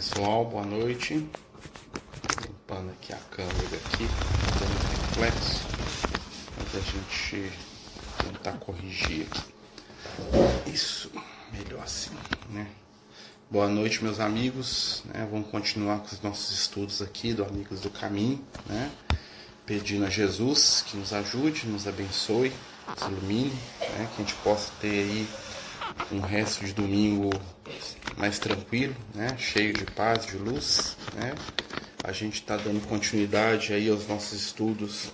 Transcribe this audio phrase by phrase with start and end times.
[0.00, 1.28] pessoal, boa noite.
[2.42, 4.08] Limpando aqui a câmera aqui,
[4.58, 5.60] dando reflexo,
[6.70, 7.52] para a gente
[8.24, 10.70] tentar corrigir aqui.
[10.72, 11.10] Isso,
[11.52, 12.12] melhor assim,
[12.48, 12.66] né?
[13.50, 15.02] Boa noite, meus amigos.
[15.04, 15.28] Né?
[15.30, 18.90] Vamos continuar com os nossos estudos aqui do Amigos do Caminho, né?
[19.66, 22.54] Pedindo a Jesus que nos ajude, nos abençoe,
[22.88, 23.52] nos ilumine,
[23.98, 24.08] né?
[24.16, 25.28] Que a gente possa ter aí
[26.10, 27.28] um resto de domingo
[28.16, 29.36] mais tranquilo, né?
[29.38, 30.96] cheio de paz, de luz.
[31.14, 31.34] Né?
[32.02, 35.12] A gente está dando continuidade aí aos nossos estudos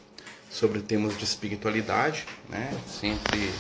[0.51, 2.73] sobre temas de espiritualidade, né?
[2.89, 3.51] sempre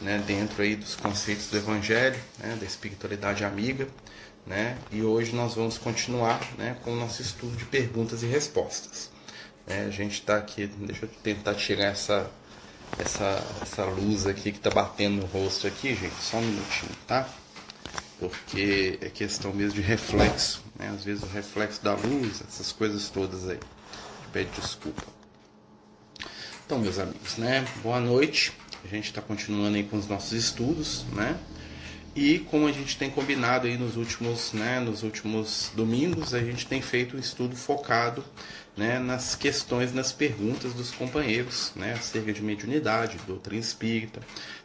[0.00, 3.88] né, dentro aí dos conceitos do Evangelho, né, da espiritualidade amiga.
[4.46, 4.76] Né?
[4.90, 9.10] E hoje nós vamos continuar né, com o nosso estudo de perguntas e respostas.
[9.66, 12.28] É, a gente está aqui, deixa eu tentar tirar essa,
[12.98, 17.28] essa, essa luz aqui que está batendo no rosto aqui, gente, só um minutinho, tá?
[18.28, 20.88] Porque é questão mesmo de reflexo, né?
[20.88, 23.58] Às vezes o reflexo da luz, essas coisas todas aí.
[24.32, 25.02] Pede desculpa.
[26.64, 27.66] Então, meus amigos, né?
[27.82, 28.52] Boa noite.
[28.84, 31.38] A gente está continuando aí com os nossos estudos, né?
[32.14, 36.66] E como a gente tem combinado aí nos últimos, né, nos últimos domingos, a gente
[36.66, 38.22] tem feito um estudo focado
[38.76, 44.20] né, nas questões, nas perguntas dos companheiros, né, acerca de mediunidade, doutrina espírita,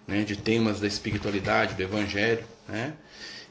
[0.06, 2.94] né, de temas da espiritualidade, do evangelho, né?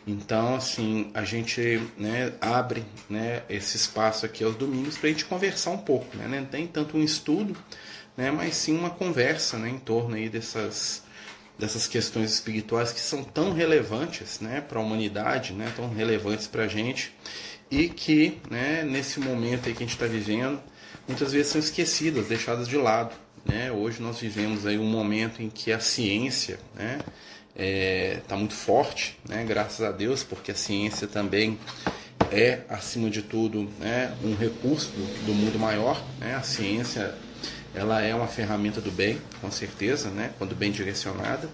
[0.06, 5.24] Então, assim, a gente né, abre né, esse espaço aqui aos domingos para a gente
[5.24, 6.16] conversar um pouco.
[6.16, 6.28] Né?
[6.28, 7.56] Não tem tanto um estudo,
[8.16, 11.02] né, mas sim uma conversa né, em torno aí dessas,
[11.58, 16.64] dessas questões espirituais que são tão relevantes né, para a humanidade, né, tão relevantes para
[16.64, 17.12] a gente,
[17.68, 20.60] e que né, nesse momento aí que a gente está vivendo,
[21.08, 23.12] muitas vezes são esquecidas, deixadas de lado.
[23.44, 23.72] Né?
[23.72, 27.00] Hoje nós vivemos aí um momento em que a ciência, né,
[27.56, 29.42] está é, tá muito forte, né?
[29.44, 31.58] graças a Deus, porque a ciência também
[32.30, 36.02] é, acima de tudo, né, um recurso do, do mundo maior.
[36.18, 36.34] Né?
[36.34, 37.14] A ciência
[37.74, 40.32] ela é uma ferramenta do bem, com certeza, né?
[40.38, 41.48] quando bem direcionada.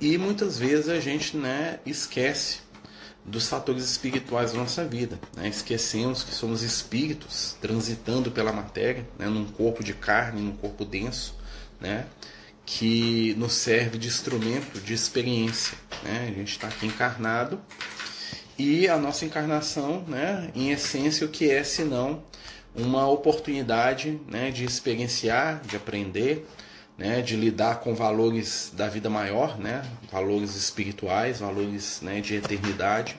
[0.00, 2.58] E muitas vezes a gente né, esquece
[3.24, 5.18] dos fatores espirituais da nossa vida.
[5.36, 5.48] Né?
[5.48, 9.26] Esquecemos que somos espíritos transitando pela matéria, né?
[9.26, 11.36] num corpo de carne, num corpo denso.
[11.80, 12.06] Né?
[12.66, 15.78] Que nos serve de instrumento de experiência.
[16.02, 16.26] Né?
[16.28, 17.60] A gente está aqui encarnado
[18.58, 22.22] e a nossa encarnação, né, em essência, o que é senão
[22.74, 26.46] uma oportunidade né, de experienciar, de aprender,
[26.98, 33.16] né, de lidar com valores da vida maior, né, valores espirituais, valores né, de eternidade,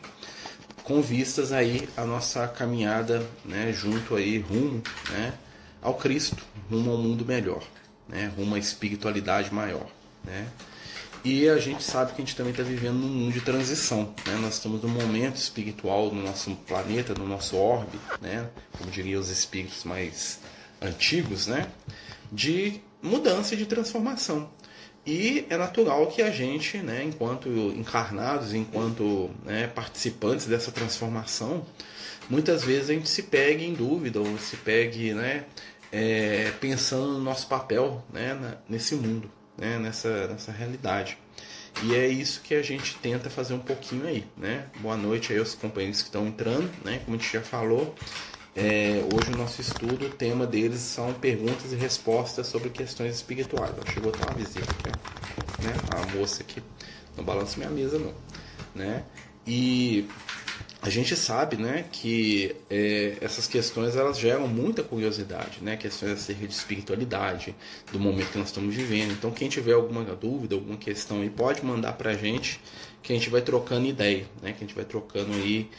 [0.84, 4.82] com vistas aí a nossa caminhada né, junto aí rumo
[5.12, 5.34] né,
[5.82, 7.64] ao Cristo, rumo ao mundo melhor
[8.08, 9.88] né, à espiritualidade maior.
[10.24, 10.48] Né?
[11.24, 14.14] E a gente sabe que a gente também está vivendo num mundo de transição.
[14.26, 14.36] Né?
[14.42, 18.48] Nós estamos num momento espiritual no nosso planeta, no nosso orbe, né?
[18.78, 20.40] como diriam os espíritos mais
[20.82, 21.68] antigos, né?
[22.32, 24.50] de mudança e de transformação.
[25.06, 31.66] E é natural que a gente, né, enquanto encarnados, enquanto né, participantes dessa transformação,
[32.30, 35.46] muitas vezes a gente se pegue em dúvida ou se pegue né,
[35.92, 41.18] é, pensando no nosso papel né, nesse mundo, né, nessa, nessa realidade.
[41.84, 44.66] E é isso que a gente tenta fazer um pouquinho aí, né?
[44.80, 47.00] Boa noite aí aos companheiros que estão entrando, né?
[47.06, 47.94] Como a gente já falou,
[48.56, 53.72] é, hoje o nosso estudo, o tema deles são perguntas e respostas sobre questões espirituais.
[53.80, 54.74] Ó, chegou até uma visita,
[55.62, 55.74] né?
[55.92, 56.64] A moça aqui,
[57.16, 58.14] não balança minha mesa não,
[58.74, 59.04] né?
[59.46, 60.10] E
[60.82, 65.76] a gente sabe né, que é, essas questões elas geram muita curiosidade, né?
[65.76, 67.56] questões acerca de espiritualidade,
[67.92, 69.12] do momento que nós estamos vivendo.
[69.12, 72.62] Então, quem tiver alguma dúvida, alguma questão aí, pode mandar para a gente,
[73.02, 74.54] que a gente vai trocando ideia, né?
[74.54, 75.70] que a gente vai trocando aí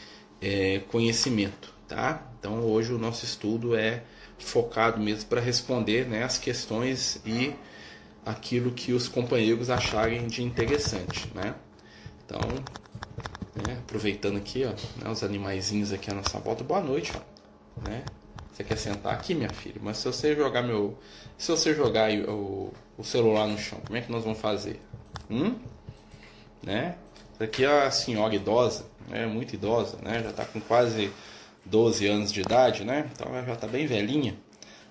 [0.41, 1.73] é, conhecimento.
[1.87, 2.29] Tá?
[2.37, 4.03] Então, hoje o nosso estudo é
[4.37, 7.53] focado mesmo para responder né, as questões e
[8.25, 11.31] aquilo que os companheiros acharem de interessante.
[11.33, 11.55] Né?
[12.25, 12.39] Então,
[13.69, 13.77] né?
[13.79, 14.69] Aproveitando aqui, ó,
[15.03, 16.63] né, os animaizinhos aqui à nossa volta.
[16.63, 18.03] Boa noite, ó, né?
[18.51, 19.75] Você quer sentar aqui, minha filha?
[19.81, 20.97] Mas se você jogar meu,
[21.37, 24.81] se você jogar o, o celular no chão, como é que nós vamos fazer?
[25.29, 25.55] Hum?
[26.63, 26.95] Né?
[27.39, 29.25] Aqui é a senhora idosa, né?
[29.25, 30.21] Muito idosa, né?
[30.23, 31.11] Já está com quase
[31.63, 33.09] 12 anos de idade, né?
[33.13, 34.35] Então ela já está bem velhinha.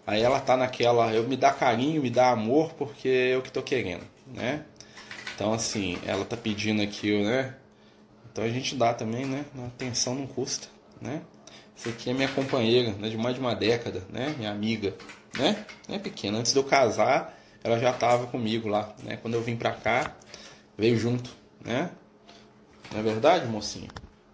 [0.07, 3.53] Aí ela tá naquela, eu me dá carinho, me dá amor, porque é o que
[3.53, 4.65] tô querendo, né?
[5.35, 7.55] Então assim, ela tá pedindo aqui, né?
[8.39, 9.45] Então a gente dá também, né?
[9.67, 10.69] Atenção não custa,
[11.01, 11.23] né?
[11.77, 13.09] Essa aqui é minha companheira, né?
[13.09, 14.33] De mais de uma década, né?
[14.39, 14.95] Minha amiga,
[15.37, 15.67] né?
[15.89, 16.39] É pequena.
[16.39, 19.17] Antes de eu casar, ela já estava comigo lá, né?
[19.17, 20.15] Quando eu vim pra cá,
[20.77, 21.29] veio junto,
[21.65, 21.91] né?
[22.93, 23.89] Não é verdade, mocinha?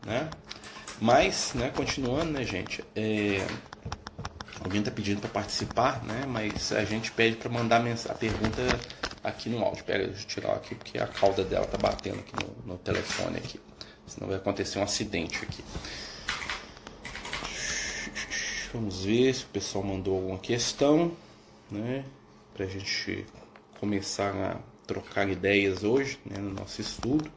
[0.05, 0.29] Né?
[1.01, 3.39] Mas, né, continuando, né, gente, é,
[4.63, 8.61] alguém está pedindo para participar, né, mas a gente pede para mandar a pergunta
[9.25, 9.83] aqui no áudio.
[9.83, 13.39] Pera, deixa eu tirar aqui porque a cauda dela tá batendo aqui no, no telefone
[13.39, 13.59] aqui.
[14.07, 15.65] Senão vai acontecer um acidente aqui.
[18.73, 21.17] Vamos ver se o pessoal mandou alguma questão,
[21.71, 22.05] né?
[22.55, 23.25] Pra gente
[23.79, 24.57] começar a
[24.87, 27.31] trocar ideias hoje, né, no nosso estudo,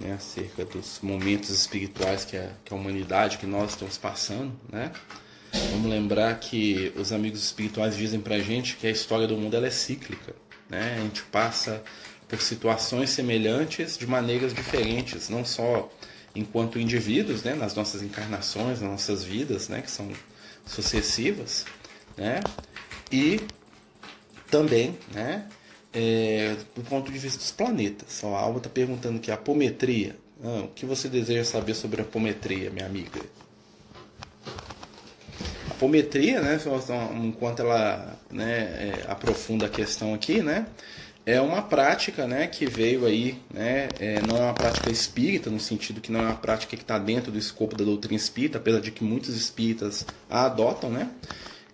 [0.00, 4.92] né, acerca dos momentos espirituais que a, que a humanidade, que nós estamos passando, né?
[5.72, 9.66] Vamos lembrar que os amigos espirituais dizem pra gente que a história do mundo ela
[9.66, 10.34] é cíclica,
[10.68, 10.96] né?
[10.98, 11.82] A gente passa
[12.28, 15.90] por situações semelhantes de maneiras diferentes, não só
[16.34, 20.08] enquanto indivíduos, né, nas nossas encarnações, nas nossas vidas, né, que são
[20.66, 21.64] sucessivas,
[22.16, 22.40] né,
[23.10, 23.40] e
[24.50, 25.46] também, né,
[25.92, 28.22] é, do ponto de vista dos planetas.
[28.22, 30.16] A Alba está perguntando aqui, a apometria.
[30.44, 33.20] Ah, o que você deseja saber sobre a apometria, minha amiga?
[35.70, 36.60] A apometria, né,
[37.24, 40.66] enquanto ela né, é, aprofunda a questão aqui, né,
[41.28, 45.60] é uma prática né, que veio aí, né, é, não é uma prática espírita, no
[45.60, 48.80] sentido que não é uma prática que está dentro do escopo da doutrina espírita, apesar
[48.80, 51.10] de que muitos espíritas a adotam, né,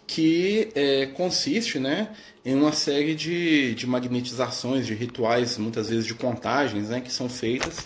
[0.09, 2.09] que é, consiste né,
[2.45, 7.29] em uma série de, de magnetizações, de rituais, muitas vezes de contagens, né, que são
[7.29, 7.77] feitas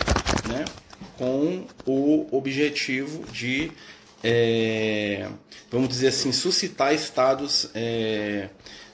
[0.49, 0.65] né,
[1.19, 3.71] com o objetivo de,
[4.25, 5.29] é,
[5.71, 8.49] vamos dizer assim, suscitar estados é,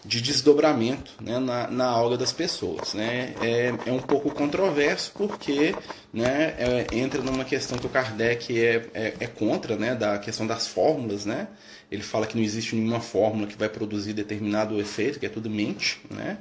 [0.04, 2.92] de desdobramento né, na, na aura das pessoas.
[2.92, 3.34] Né?
[3.40, 5.74] É, é um pouco controverso porque
[6.12, 10.46] né, é, entra numa questão que o Kardec é, é, é, contra, né, da questão
[10.46, 11.24] das fórmulas.
[11.24, 11.48] Né?
[11.90, 15.48] Ele fala que não existe nenhuma fórmula que vai produzir determinado efeito, que é tudo
[15.48, 16.00] mente.
[16.10, 16.36] Né?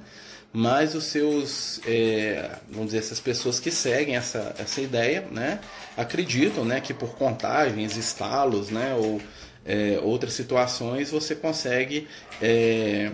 [0.52, 5.60] Mas os seus, é, vamos dizer, essas pessoas que seguem essa, essa ideia, né,
[5.98, 9.20] acreditam né, que por contagens, estalos, né, ou
[9.66, 12.08] é, outras situações, você consegue
[12.40, 13.12] é,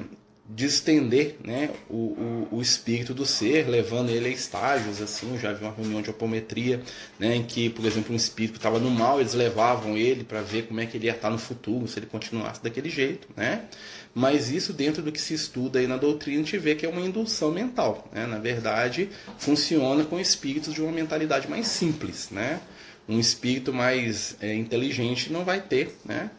[0.51, 4.99] distender né, o, o, o, espírito do ser, levando ele a estágios.
[4.99, 6.81] assim já vi uma reunião de apometria
[7.19, 10.63] né, em que, por exemplo, um espírito estava no mal, eles levavam ele para ver
[10.63, 13.27] como é que ele ia estar no futuro, se ele continuasse daquele jeito.
[13.37, 13.65] Né?
[14.13, 16.89] Mas isso, dentro do que se estuda aí na doutrina, a gente vê que é
[16.89, 18.09] uma indução mental.
[18.11, 18.25] Né?
[18.25, 22.31] Na verdade, funciona com espíritos de uma mentalidade mais simples.
[22.31, 22.59] Né?
[23.07, 26.29] Um espírito mais é, inteligente não vai ter né,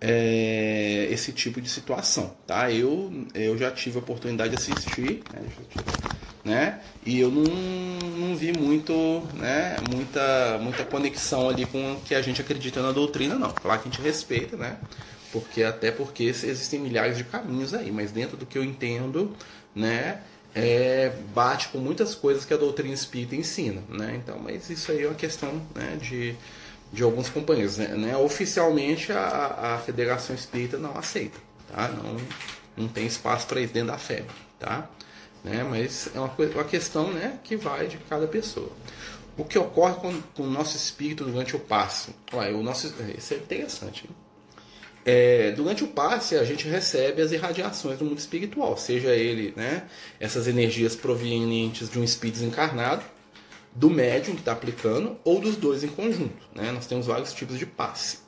[0.00, 2.70] é, esse tipo de situação, tá?
[2.70, 5.42] Eu, eu já tive a oportunidade de assistir, né?
[6.44, 6.80] né?
[7.04, 7.44] E eu não,
[8.18, 8.92] não vi muito,
[9.34, 9.76] né?
[9.80, 13.52] Muita, muita conexão ali com o que a gente acredita na doutrina, não.
[13.52, 14.78] Claro que a gente respeita, né?
[15.32, 19.36] Porque até porque existem milhares de caminhos aí, mas dentro do que eu entendo,
[19.74, 20.22] né?
[20.54, 24.18] É, bate com muitas coisas que a doutrina espírita ensina, né?
[24.22, 25.98] Então, mas isso aí é uma questão, né?
[26.00, 26.34] De
[26.92, 27.78] de alguns companheiros.
[27.78, 27.88] Né?
[27.88, 28.16] né?
[28.16, 31.38] Oficialmente a, a Federação Espírita não aceita,
[31.70, 31.88] tá?
[31.88, 32.16] não,
[32.76, 34.26] não tem espaço para isso dentro da FEB.
[34.58, 34.88] Tá?
[35.44, 35.64] Né?
[35.64, 38.70] Mas é uma, uma questão né, que vai de cada pessoa.
[39.36, 42.10] O que ocorre com, com o nosso espírito durante o passe?
[42.32, 44.08] Olha, o nosso, isso é interessante.
[45.04, 49.84] É, durante o passe, a gente recebe as irradiações do mundo espiritual, seja ele né,
[50.20, 53.02] essas energias provenientes de um espírito encarnado,
[53.78, 56.48] do médium que está aplicando ou dos dois em conjunto.
[56.52, 56.72] Né?
[56.72, 58.18] Nós temos vários tipos de passe.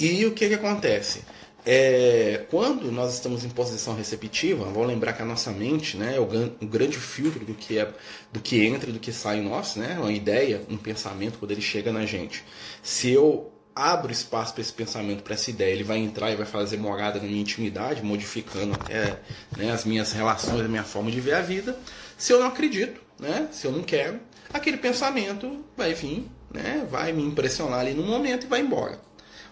[0.00, 1.22] E o que, que acontece?
[1.66, 6.20] É, quando nós estamos em posição receptiva, vamos lembrar que a nossa mente né, é
[6.20, 7.92] o, o, grande filtro do que, é,
[8.32, 9.96] do que entra e do que sai em nós, né?
[9.98, 12.42] uma ideia, um pensamento, quando ele chega na gente.
[12.82, 16.46] Se eu abro espaço para esse pensamento, para essa ideia, ele vai entrar e vai
[16.46, 19.18] fazer morada na minha intimidade, modificando é,
[19.56, 21.78] né, as minhas relações, a minha forma de ver a vida.
[22.16, 23.48] Se eu não acredito, né?
[23.52, 24.20] Se eu não quero,
[24.52, 26.86] aquele pensamento vai vir, né?
[26.90, 29.00] Vai me impressionar ali no momento e vai embora.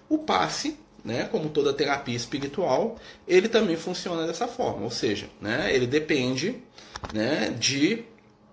[0.08, 1.24] O passe, né?
[1.30, 5.74] Como toda terapia espiritual, ele também funciona dessa forma, ou seja, né?
[5.74, 6.62] Ele depende,
[7.12, 7.54] né?
[7.58, 8.04] De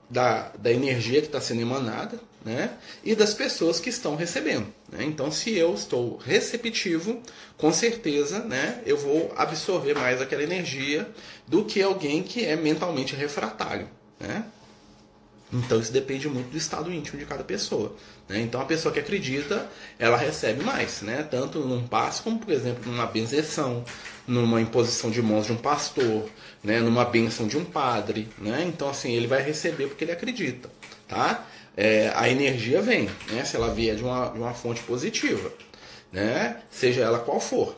[0.10, 2.72] da, da energia que está sendo emanada, né?
[3.04, 4.68] E das pessoas que estão recebendo.
[4.92, 5.04] Né?
[5.04, 7.22] Então, se eu estou receptivo,
[7.58, 8.82] com certeza, né?
[8.86, 11.08] Eu vou absorver mais aquela energia
[11.48, 13.88] do que alguém que é mentalmente refratário,
[14.20, 14.46] né?
[15.51, 17.96] Então isso depende muito do estado íntimo de cada pessoa.
[18.27, 18.41] Né?
[18.41, 21.27] Então a pessoa que acredita, ela recebe mais, né?
[21.29, 23.84] tanto num passo como, por exemplo, numa benzeção,
[24.27, 26.29] numa imposição de mãos de um pastor,
[26.63, 26.79] né?
[26.79, 28.29] numa benção de um padre.
[28.38, 28.63] Né?
[28.68, 30.70] Então assim, ele vai receber porque ele acredita.
[31.08, 31.46] Tá?
[31.75, 33.44] É, a energia vem, né?
[33.44, 35.51] se ela vier de uma, de uma fonte positiva,
[36.12, 36.62] né?
[36.70, 37.75] seja ela qual for.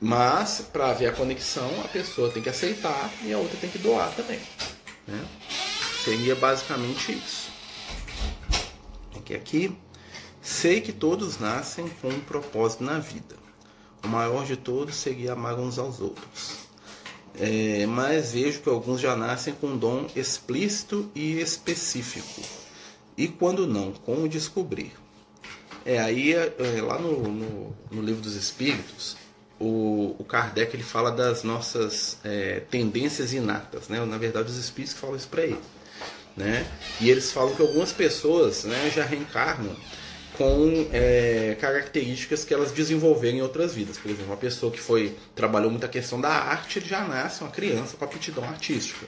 [0.00, 3.78] Mas, para haver a conexão, a pessoa tem que aceitar e a outra tem que
[3.78, 4.40] doar também.
[5.06, 5.24] Né?
[6.04, 7.50] Seria basicamente isso.
[9.16, 9.76] Aqui, aqui.
[10.42, 13.36] Sei que todos nascem com um propósito na vida.
[14.02, 16.60] O maior de todos seria amar uns aos outros.
[17.38, 22.40] É, mas vejo que alguns já nascem com um dom explícito e específico.
[23.16, 24.92] E quando não, como descobrir?
[25.84, 26.52] É, aí é,
[26.82, 29.16] lá no, no, no, livro dos Espíritos,
[29.58, 33.88] o, o Kardec ele fala das nossas é, tendências inatas.
[33.88, 34.02] Né?
[34.04, 35.60] Na verdade, os Espíritos falam isso para ele.
[36.36, 36.66] Né?
[37.00, 39.76] E eles falam que algumas pessoas né, já reencarnam
[40.40, 43.98] com é, características que elas desenvolveram em outras vidas.
[43.98, 47.42] Por exemplo, uma pessoa que foi trabalhou muito a questão da arte, ele já nasce
[47.42, 49.06] uma criança com aptidão artística.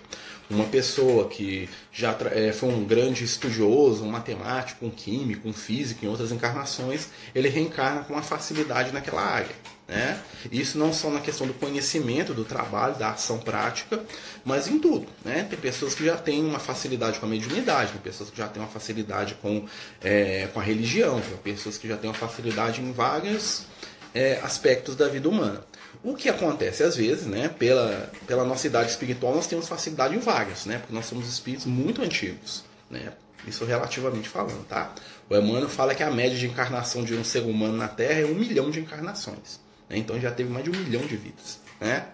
[0.51, 6.05] Uma pessoa que já é, foi um grande estudioso, um matemático, um químico, um físico
[6.05, 9.57] em outras encarnações, ele reencarna com uma facilidade naquela área.
[9.93, 10.19] Né?
[10.51, 14.01] Isso não só na questão do conhecimento, do trabalho, da ação prática,
[14.43, 15.07] mas em tudo.
[15.23, 15.47] Né?
[15.49, 18.63] Tem pessoas que já têm uma facilidade com a mediunidade, tem pessoas que já têm
[18.63, 19.67] uma facilidade com,
[20.03, 23.67] é, com a religião, tem pessoas que já têm uma facilidade em vários
[24.15, 25.63] é, aspectos da vida humana.
[26.03, 30.21] O que acontece às vezes, né, pela, pela nossa idade espiritual, nós temos facilidade em
[30.21, 33.13] vários, né, porque nós somos espíritos muito antigos, né,
[33.47, 34.95] isso relativamente falando, tá?
[35.29, 38.25] O Emmanuel fala que a média de encarnação de um ser humano na Terra é
[38.25, 39.61] um milhão de encarnações.
[39.89, 39.99] Né?
[39.99, 41.59] Então já teve mais de um milhão de vidas.
[41.81, 42.07] Né?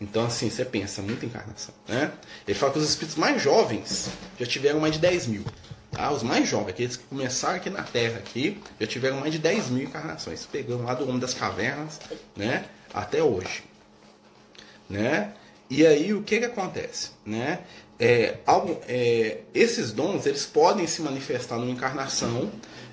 [0.00, 1.74] Então, assim, você pensa, muita encarnação.
[1.88, 2.12] Né?
[2.46, 5.44] Ele fala que os espíritos mais jovens já tiveram mais de 10 mil.
[5.90, 6.10] Tá?
[6.10, 9.70] Os mais jovens, aqueles que começaram aqui na Terra, aqui, já tiveram mais de 10
[9.70, 10.44] mil encarnações.
[10.44, 11.98] Pegando lá do Homem das Cavernas
[12.36, 12.66] né?
[12.92, 13.64] até hoje.
[14.88, 15.32] Né?
[15.70, 17.10] E aí, o que, que acontece?
[17.24, 17.60] Né?
[17.98, 22.52] É, algo, é, esses dons eles podem se manifestar numa encarnação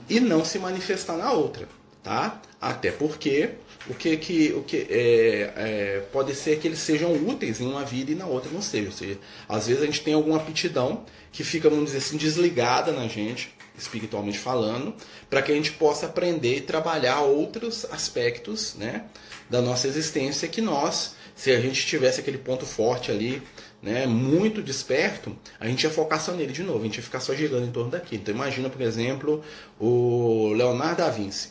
[0.09, 1.67] e não se manifestar na outra.
[2.01, 2.41] Tá?
[2.59, 3.51] Até porque
[3.87, 7.83] o que, que, o que é, é, pode ser que eles sejam úteis em uma
[7.83, 8.87] vida e na outra não sejam.
[8.87, 12.91] Ou seja, às vezes a gente tem alguma aptidão que fica, vamos dizer assim, desligada
[12.91, 14.93] na gente, espiritualmente falando,
[15.29, 19.05] para que a gente possa aprender e trabalhar outros aspectos né,
[19.49, 23.41] da nossa existência que nós, se a gente tivesse aquele ponto forte ali,
[23.81, 27.19] né, muito desperto, a gente ia focar só nele de novo, a gente ia ficar
[27.19, 28.21] só girando em torno daquilo.
[28.21, 29.43] Então imagina, por exemplo,
[29.77, 31.49] o Leonardo da Vinci.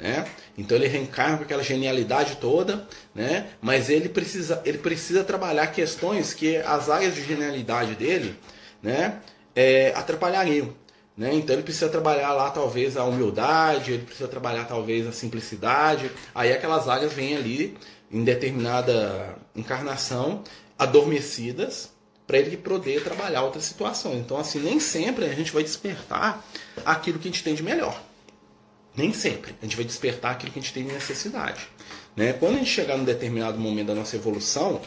[0.00, 0.24] Né?
[0.56, 3.48] Então ele reencarna com aquela genialidade toda, né?
[3.60, 8.34] mas ele precisa, ele precisa trabalhar questões que as áreas de genialidade dele
[8.82, 9.20] né?
[9.54, 10.72] É, atrapalhariam.
[11.14, 11.34] Né?
[11.34, 16.10] Então ele precisa trabalhar lá talvez a humildade, ele precisa trabalhar talvez a simplicidade.
[16.34, 17.76] Aí aquelas áreas vêm ali
[18.10, 20.42] em determinada encarnação
[20.78, 21.90] adormecidas
[22.26, 24.16] para ele poder trabalhar outras situações.
[24.16, 26.42] Então assim nem sempre a gente vai despertar
[26.86, 28.00] aquilo que a gente tem de melhor.
[28.96, 29.54] Nem sempre.
[29.60, 31.68] A gente vai despertar aquilo que a gente tem de necessidade.
[32.16, 32.32] Né?
[32.32, 34.80] Quando a gente chegar num determinado momento da nossa evolução,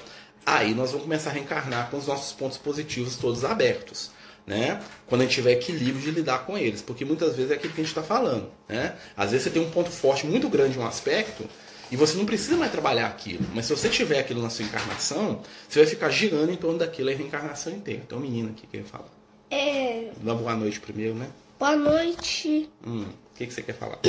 [0.46, 4.12] aí nós vamos começar a reencarnar com os nossos pontos positivos todos abertos.
[4.46, 4.82] Né?
[5.08, 7.82] Quando a gente tiver equilíbrio de lidar com eles, porque muitas vezes é aquilo que
[7.82, 8.52] a gente está falando.
[8.68, 8.96] Né?
[9.16, 11.46] Às vezes você tem um ponto forte muito grande em um aspecto
[11.90, 15.42] e você não precisa mais trabalhar aquilo, mas se você tiver aquilo na sua encarnação,
[15.70, 18.04] você vai ficar girando em torno daquilo a reencarnação inteira.
[18.08, 19.12] Tem um menino aqui que quer falar.
[19.50, 20.10] É.
[20.22, 21.28] Dá boa noite primeiro, né?
[21.60, 22.70] Boa noite.
[22.86, 23.06] Hum.
[23.44, 24.00] Que, que você quer falar?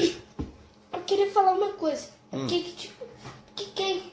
[0.93, 2.09] Eu queria falar uma coisa.
[2.33, 2.47] Hum.
[2.47, 3.05] Que, que, tipo,
[3.57, 4.13] que, que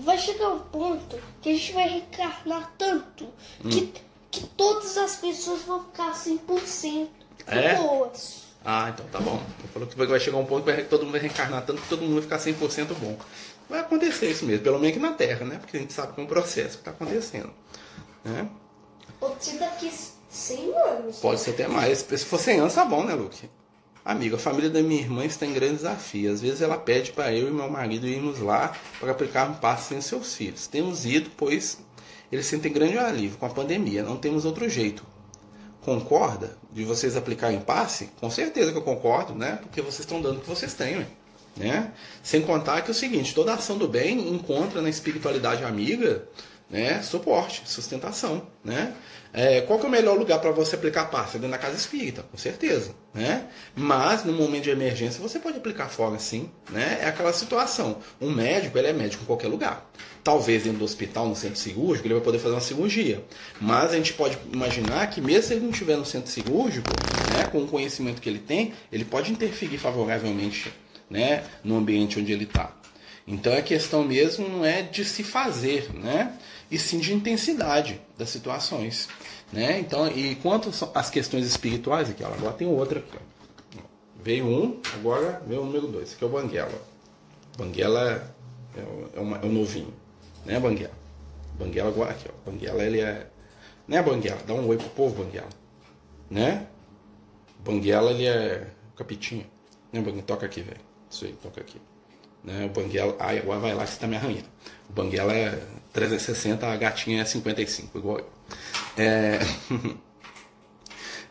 [0.00, 3.24] vai chegar um ponto que a gente vai reencarnar tanto
[3.64, 3.70] hum.
[3.70, 3.92] que,
[4.30, 7.08] que todas as pessoas vão ficar 100%
[7.48, 7.74] é?
[7.74, 8.42] boas.
[8.64, 9.42] Ah, então tá bom.
[9.72, 12.14] Falou que vai chegar um ponto que todo mundo vai reencarnar tanto que todo mundo
[12.14, 13.18] vai ficar 100% bom.
[13.68, 15.58] Vai acontecer isso mesmo, pelo menos aqui na Terra, né?
[15.58, 17.52] Porque a gente sabe que é um processo que está acontecendo.
[18.24, 18.48] Né?
[19.18, 19.90] Pode ser daqui
[20.30, 21.16] 100 anos.
[21.16, 21.98] Pode ser até mais.
[21.98, 23.48] Se for 100 anos, tá bom, né, Luke?
[24.04, 26.32] Amigo, a família da minha irmã está em grande desafio.
[26.32, 29.94] Às vezes ela pede para eu e meu marido irmos lá para aplicar um passe
[29.94, 30.66] em seus filhos.
[30.66, 31.78] Temos ido, pois
[32.30, 34.02] eles sentem grande alívio com a pandemia.
[34.02, 35.06] Não temos outro jeito.
[35.82, 38.10] Concorda de vocês aplicarem passe?
[38.18, 39.60] Com certeza que eu concordo, né?
[39.62, 41.06] Porque vocês estão dando o que vocês têm,
[41.56, 41.92] né?
[42.24, 46.26] Sem contar que é o seguinte, toda ação do bem encontra na espiritualidade amiga
[46.72, 48.94] né, suporte, sustentação, né?
[49.34, 51.38] É, qual que é o melhor lugar para você aplicar passe?
[51.38, 53.46] Dentro da casa espírita, com certeza, né?
[53.74, 56.98] Mas no momento de emergência você pode aplicar fora, sim, né?
[57.00, 57.96] É aquela situação.
[58.20, 59.90] Um médico ele é médico em qualquer lugar.
[60.22, 63.24] Talvez dentro do hospital, no centro cirúrgico, ele vai poder fazer uma cirurgia.
[63.58, 66.90] Mas a gente pode imaginar que mesmo se ele não estiver no centro cirúrgico,
[67.34, 70.72] né, com o conhecimento que ele tem, ele pode interferir favoravelmente,
[71.08, 72.81] né, no ambiente onde ele está.
[73.26, 76.36] Então a questão mesmo não é de se fazer, né?
[76.72, 79.06] e sim de intensidade das situações.
[79.52, 79.78] Né?
[79.78, 83.18] Então, e quanto às questões espirituais, aqui, agora tem outra aqui.
[83.18, 83.80] Ó.
[84.22, 86.72] Veio um, agora veio o número dois, que é o Banguela.
[87.58, 88.34] Banguela
[88.74, 89.92] é o, é, é o novinho,
[90.46, 90.94] né, Banguela?
[91.58, 92.50] Banguela agora aqui, ó.
[92.50, 93.26] Banguela ele é.
[93.86, 94.40] Né, Banguela?
[94.46, 95.50] Dá um oi pro povo, Banguela.
[96.30, 96.66] Né?
[97.62, 98.68] Banguela ele é.
[98.96, 99.44] capitinho.
[99.92, 100.22] Né, Banguela?
[100.22, 100.80] Toca aqui, velho.
[101.10, 101.78] Isso aí, toca aqui.
[102.44, 104.48] Né, o Banguela, ai, agora vai lá que você tá me arranhando.
[104.88, 108.28] O Banguela é 360, a gatinha é 55, igual eu.
[108.96, 109.38] É...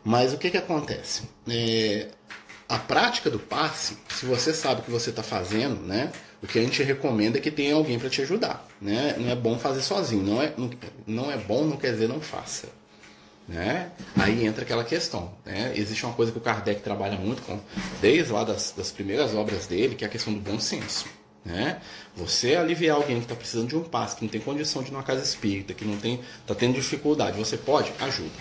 [0.03, 1.24] Mas o que que acontece?
[1.48, 2.10] É...
[2.68, 6.12] A prática do passe, se você sabe o que você está fazendo, né?
[6.41, 9.15] O que a gente recomenda é que tenha alguém para te ajudar, né?
[9.18, 10.53] Não é bom fazer sozinho, não é,
[11.06, 12.70] não, é bom, não quer dizer não faça.
[13.51, 13.91] Né?
[14.15, 15.34] Aí entra aquela questão.
[15.46, 15.74] Né?
[15.75, 17.60] Existe uma coisa que o Kardec trabalha muito com,
[18.00, 21.05] desde lá das, das primeiras obras dele, que é a questão do bom senso.
[21.43, 21.81] Né?
[22.15, 24.93] Você aliviar alguém que está precisando de um passe, que não tem condição de ir
[24.93, 27.91] numa casa espírita, que não tem, está tendo dificuldade, você pode?
[28.00, 28.31] Ajuda.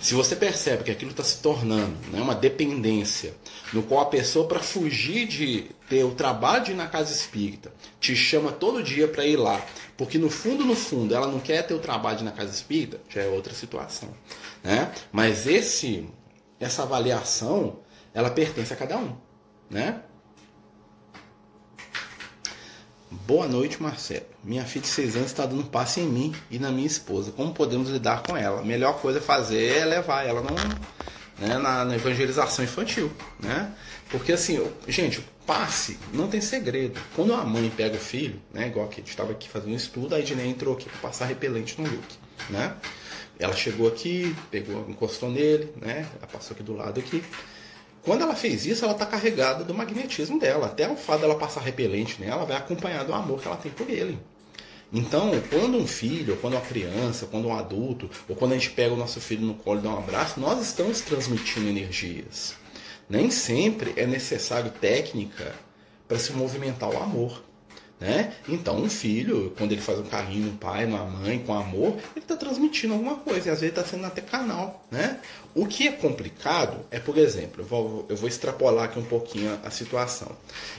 [0.00, 3.34] Se você percebe que aquilo está se tornando né, uma dependência,
[3.72, 7.72] no qual a pessoa, para fugir de ter o trabalho de ir na casa espírita,
[7.98, 9.64] te chama todo dia para ir lá,
[9.96, 13.22] porque no fundo, no fundo, ela não quer ter o trabalho na casa espírita, já
[13.22, 14.10] é outra situação.
[14.62, 14.92] Né?
[15.10, 16.08] Mas esse,
[16.60, 17.80] essa avaliação,
[18.12, 19.16] ela pertence a cada um.
[19.70, 20.02] Né?
[23.10, 24.26] Boa noite, Marcelo.
[24.44, 27.32] Minha filha de 6 anos está dando passe em mim e na minha esposa.
[27.32, 28.60] Como podemos lidar com ela?
[28.60, 30.54] A melhor coisa a fazer é levar ela não,
[31.38, 33.10] né, na, na, evangelização infantil.
[33.40, 33.72] Né?
[34.10, 37.00] Porque assim, gente, passe não tem segredo.
[37.16, 40.14] Quando a mãe pega o filho, né, igual a gente estava aqui fazendo um estudo,
[40.14, 42.18] a Ednei entrou aqui para passar repelente no Luke.
[42.50, 42.76] Né?
[43.38, 46.06] Ela chegou aqui, pegou, encostou nele, né?
[46.18, 47.22] Ela passou aqui do lado aqui.
[48.02, 50.66] Quando ela fez isso, ela está carregada do magnetismo dela.
[50.66, 53.88] Até o fato dela passar repelente nela vai acompanhar do amor que ela tem por
[53.88, 54.18] ele.
[54.92, 58.92] Então, quando um filho, quando uma criança, quando um adulto, ou quando a gente pega
[58.92, 62.54] o nosso filho no colo e dá um abraço, nós estamos transmitindo energias.
[63.08, 65.54] Nem sempre é necessário técnica
[66.06, 67.42] para se movimentar o amor.
[68.00, 68.32] Né?
[68.48, 72.20] Então, um filho, quando ele faz um carinho no pai, na mãe, com amor, ele
[72.20, 74.86] está transmitindo alguma coisa, e às vezes está sendo até canal.
[74.88, 75.18] Né?
[75.52, 79.58] O que é complicado é, por exemplo, eu vou, eu vou extrapolar aqui um pouquinho
[79.64, 80.30] a, situação.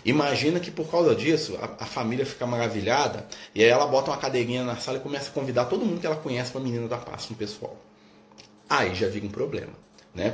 [0.05, 4.17] Imagina que por causa disso a, a, família fica maravilhada e aí ela bota uma
[4.17, 6.87] cadeirinha na sala e começa a convidar todo mundo que ela conhece para a menina
[6.87, 7.77] da paz no pessoal.
[8.69, 9.73] Aí já vira um problema.
[10.15, 10.33] Né?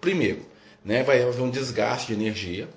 [0.00, 0.44] Primeiro,
[0.86, 2.70] né, vai haver um desgaste de energia.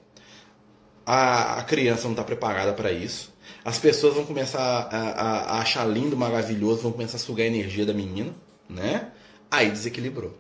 [1.06, 3.32] A, a criança não está preparada para isso
[3.64, 7.48] as pessoas vão começar a, a, a, achar lindo, maravilhoso, vão começar a sugar a
[7.48, 8.34] energia da menina,
[8.70, 9.10] né?
[9.50, 10.38] Aí desequilibrou.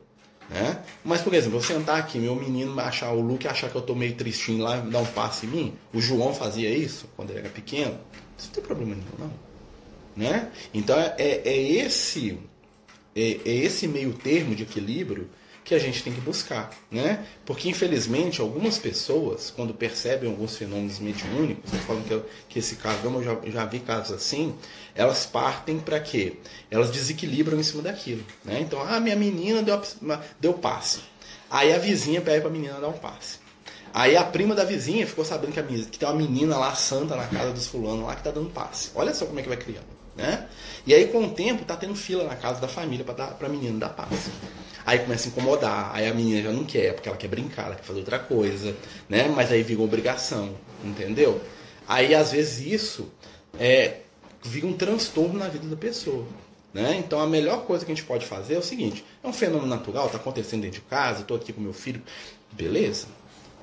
[0.49, 0.81] Né?
[1.03, 3.93] Mas, por exemplo, eu sentar aqui, meu menino achar o Luke achar que eu tô
[3.93, 7.49] meio tristinho lá dar um passe em mim, o João fazia isso quando ele era
[7.49, 7.99] pequeno,
[8.37, 9.31] isso não tem problema nenhum, não.
[10.17, 10.49] Né?
[10.73, 12.37] Então é, é esse
[13.15, 15.29] é, é esse meio termo de equilíbrio
[15.69, 17.23] que a gente tem que buscar, né?
[17.45, 23.23] Porque infelizmente algumas pessoas, quando percebem alguns fenômenos mediúnicos, falando que, que esse caso, eu
[23.23, 24.55] já, já vi casos assim,
[24.95, 26.37] elas partem para quê?
[26.71, 28.59] Elas desequilibram em cima daquilo, né?
[28.59, 29.79] Então, ah, minha menina deu,
[30.39, 31.01] deu passe.
[31.51, 33.37] Aí a vizinha pede para a menina dar um passe.
[33.93, 37.15] Aí a prima da vizinha ficou sabendo que, a, que tem uma menina lá santa
[37.15, 38.89] na casa dos fulanos lá que tá dando passe.
[38.95, 39.85] Olha só como é que vai criando,
[40.19, 40.45] né?
[40.85, 43.49] E aí com o tempo tá tendo fila na casa da família para dar para
[43.49, 44.29] menina dar passe.
[44.85, 47.75] Aí começa a incomodar, aí a menina já não quer, porque ela quer brincar, ela
[47.75, 48.75] quer fazer outra coisa,
[49.07, 49.31] né?
[49.35, 51.41] Mas aí vira obrigação, entendeu?
[51.87, 53.11] Aí às vezes isso
[53.59, 54.01] é,
[54.43, 56.25] vira um transtorno na vida da pessoa.
[56.73, 56.97] Né?
[56.97, 59.67] Então a melhor coisa que a gente pode fazer é o seguinte: é um fenômeno
[59.67, 62.01] natural, está acontecendo dentro de casa, estou aqui com meu filho,
[62.51, 63.07] beleza.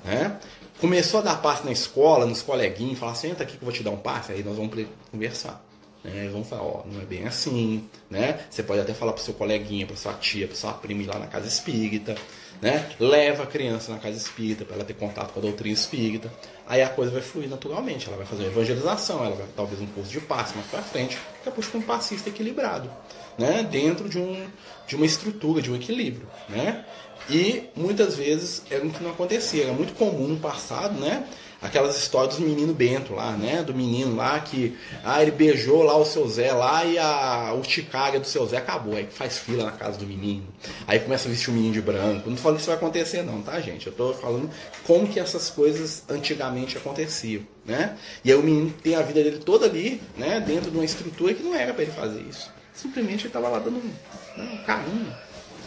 [0.05, 0.39] Né?
[0.81, 3.83] Começou a dar passe na escola, nos coleguinhos, falar, senta aqui que eu vou te
[3.83, 5.66] dar um passe, aí nós vamos conversar.
[6.07, 6.29] Né?
[6.33, 8.47] Vão falar, ó, não é bem assim, né?
[8.49, 11.19] Você pode até falar para seu coleguinha, para sua tia, para sua prima ir lá
[11.19, 12.15] na casa espírita,
[12.63, 12.89] né?
[13.01, 16.33] Leva a criança na casa espírita para ela ter contato com a doutrina espírita.
[16.67, 18.07] Aí a coisa vai fluir naturalmente.
[18.07, 21.19] Ela vai fazer uma evangelização, ela vai talvez um curso de passe mais para frente,
[21.43, 22.89] que é um passista equilibrado,
[23.37, 23.67] né?
[23.69, 24.47] Dentro de, um,
[24.87, 26.85] de uma estrutura, de um equilíbrio, né?
[27.29, 29.65] E muitas vezes era o que não acontecia.
[29.65, 31.27] Era muito comum no passado, né?
[31.61, 33.63] Aquelas histórias do menino Bento lá, né?
[33.63, 38.21] Do menino lá que ah, ele beijou lá o seu Zé lá e a urticária
[38.21, 38.95] do seu Zé acabou.
[38.95, 40.47] Aí faz fila na casa do menino.
[40.87, 42.29] Aí começa a vestir o menino de branco.
[42.29, 43.87] Não falando que isso vai acontecer não, tá, gente?
[43.87, 44.51] Eu tô falando
[44.87, 47.97] como que essas coisas antigamente aconteciam, né?
[48.25, 50.41] E aí o menino tem a vida dele toda ali, né?
[50.41, 52.51] Dentro de uma estrutura que não era para ele fazer isso.
[52.75, 55.13] Simplesmente ele estava lá dando um, um carinho,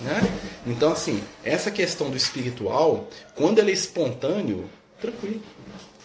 [0.01, 0.21] né?
[0.67, 5.41] Então, assim, essa questão do espiritual, quando ele é espontâneo, tranquilo.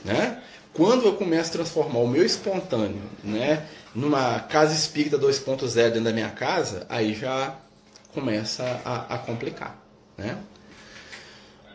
[0.04, 0.42] Né?
[0.72, 6.12] Quando eu começo a transformar o meu espontâneo né, numa casa espírita 2.0 dentro da
[6.12, 7.56] minha casa, aí já
[8.12, 9.78] começa a, a complicar.
[10.16, 10.36] Né?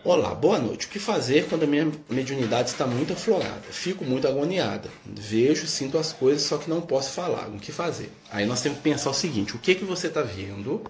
[0.03, 0.88] Olá, boa noite.
[0.88, 3.62] O que fazer quando a minha mediunidade está muito aflorada?
[3.69, 4.89] Fico muito agoniada.
[5.05, 7.49] Vejo, sinto as coisas, só que não posso falar.
[7.49, 8.10] O que fazer?
[8.32, 10.89] Aí nós temos que pensar o seguinte: o que que você está vendo,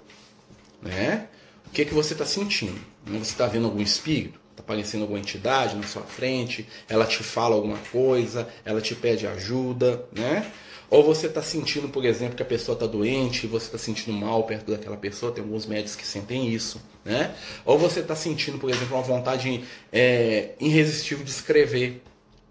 [0.82, 1.28] né?
[1.66, 2.80] O que que você está sentindo?
[3.06, 4.40] Você está vendo algum espírito?
[4.60, 9.26] Está aparecendo alguma entidade na sua frente, ela te fala alguma coisa, ela te pede
[9.26, 10.52] ajuda, né?
[10.90, 14.44] Ou você está sentindo, por exemplo, que a pessoa está doente, você está sentindo mal
[14.44, 17.34] perto daquela pessoa, tem alguns médicos que sentem isso, né?
[17.64, 22.02] Ou você está sentindo, por exemplo, uma vontade é, irresistível de escrever,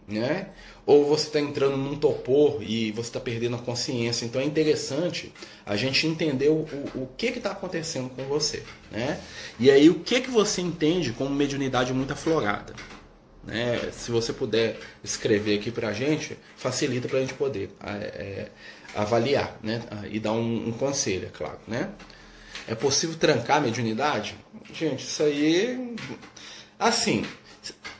[0.07, 0.49] né?
[0.89, 4.25] Ou você está entrando num topor e você está perdendo a consciência.
[4.25, 5.31] Então é interessante
[5.67, 9.21] a gente entender o, o, que está acontecendo com você, né?
[9.61, 12.73] E aí o que, que você entende como mediunidade muito aflorada.
[13.45, 13.91] Né?
[13.93, 18.49] Se você puder escrever aqui para a gente, facilita para a gente poder é, é,
[18.95, 19.83] avaliar né?
[20.11, 21.59] e dar um, um, conselho, é claro.
[21.69, 21.91] Né?
[22.67, 24.37] É possível trancar a mediunidade?
[24.73, 25.95] Gente, isso aí.
[26.79, 27.27] Assim,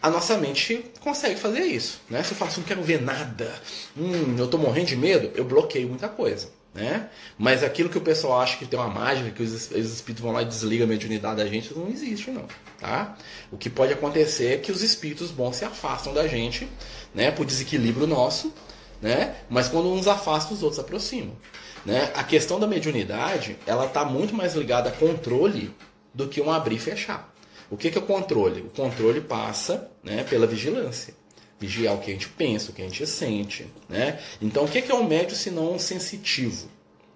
[0.01, 2.01] a nossa mente consegue fazer isso.
[2.09, 2.23] Né?
[2.23, 3.53] Se eu faço, não quero ver nada,
[3.97, 6.51] hum, eu estou morrendo de medo, eu bloqueio muita coisa.
[6.75, 7.09] Né?
[7.37, 10.43] Mas aquilo que o pessoal acha que tem uma mágica, que os, espíritos vão lá
[10.43, 12.47] e desligam a mediunidade da gente, não existe, não.
[12.79, 13.17] Tá?
[13.51, 16.69] O que pode acontecer é que os espíritos bons se afastam da gente,
[17.15, 18.53] né, por desequilíbrio nosso,
[19.01, 19.37] né?
[19.49, 21.37] Mas quando uns afastam, os outros aproximam.
[21.85, 22.13] Né?
[22.15, 25.75] A questão da mediunidade, ela está muito mais ligada a controle
[26.13, 27.33] do que um abrir e fechar.
[27.71, 28.63] O que, que é o controle?
[28.63, 31.15] O controle passa né, pela vigilância
[31.59, 33.67] vigiar o que a gente pensa, o que a gente sente.
[33.89, 34.21] Né?
[34.41, 36.69] Então, o que é um médio se não um sensitivo?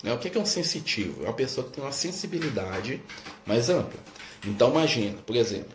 [0.03, 0.13] Né?
[0.13, 1.23] O que é um sensitivo?
[1.23, 3.01] É uma pessoa que tem uma sensibilidade
[3.47, 4.01] mais ampla.
[4.45, 5.73] Então, imagina, por exemplo,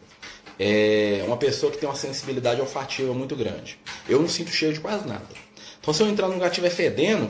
[0.60, 3.80] é uma pessoa que tem uma sensibilidade olfativa muito grande.
[4.10, 5.26] Eu não sinto cheiro de quase nada.
[5.80, 7.30] Então, se eu entrar num lugar e estiver fedendo,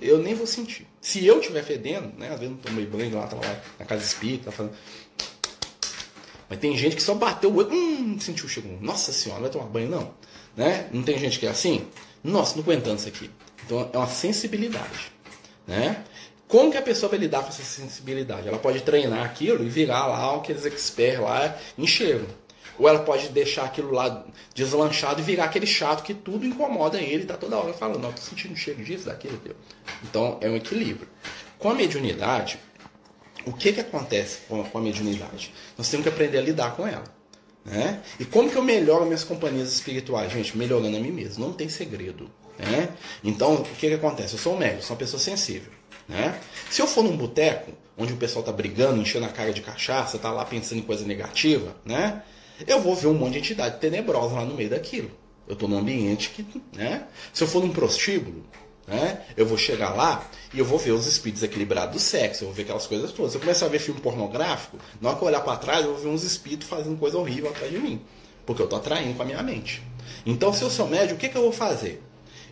[0.00, 0.86] eu nem vou sentir.
[1.00, 4.04] Se eu estiver fedendo, né, às vezes não tomei banho lá, tá lá na casa
[4.04, 4.74] espírita, tá falando,
[6.48, 8.78] mas tem gente que só bateu o olho, hum, sentiu cheiro.
[8.80, 10.10] Nossa senhora, não vai tomar banho não.
[10.56, 10.88] Né?
[10.92, 11.86] Não tem gente que é assim?
[12.24, 13.30] Nossa, não aguentando isso aqui.
[13.64, 15.12] Então é uma sensibilidade.
[15.66, 16.04] Né?
[16.48, 18.48] Como que a pessoa vai lidar com essa sensibilidade?
[18.48, 22.26] Ela pode treinar aquilo e virar lá aqueles experts lá enxergam.
[22.78, 27.26] Ou ela pode deixar aquilo lá deslanchado e virar aquele chato que tudo incomoda ele,
[27.26, 29.56] tá toda hora falando, não, tô sentindo cheiro disso, daquilo, daquilo.
[30.04, 31.08] Então é um equilíbrio.
[31.58, 32.58] Com a mediunidade,
[33.48, 35.52] o que, que acontece com a, mediunidade?
[35.76, 37.04] Nós temos que aprender a lidar com ela.
[37.64, 38.00] Né?
[38.18, 40.32] E como que eu melhoro minhas companhias espirituais?
[40.32, 41.44] Gente, melhorando a mim mesmo.
[41.44, 42.30] Não tem segredo.
[42.58, 42.88] Né?
[43.22, 44.34] Então, o que, que acontece?
[44.34, 45.72] Eu sou um médico, sou uma pessoa sensível.
[46.08, 46.38] Né?
[46.70, 50.16] Se eu for num boteco, onde o pessoal está brigando, enchendo a cara de cachaça,
[50.16, 52.22] está lá pensando em coisa negativa, né?
[52.66, 55.10] eu vou ver um monte de entidade tenebrosa lá no meio daquilo.
[55.46, 56.44] Eu estou num ambiente que.
[56.74, 57.06] Né?
[57.32, 58.44] Se eu for num prostíbulo,
[58.88, 59.22] né?
[59.36, 62.54] Eu vou chegar lá e eu vou ver os espíritos equilibrados do sexo, eu vou
[62.54, 63.32] ver aquelas coisas todas.
[63.32, 65.92] Se eu começar a ver filme pornográfico, na hora que eu olhar para trás, eu
[65.92, 68.00] vou ver uns espíritos fazendo coisa horrível atrás de mim.
[68.46, 69.82] Porque eu estou atraindo com a minha mente.
[70.24, 72.02] Então, se eu sou médio, o que, que eu vou fazer?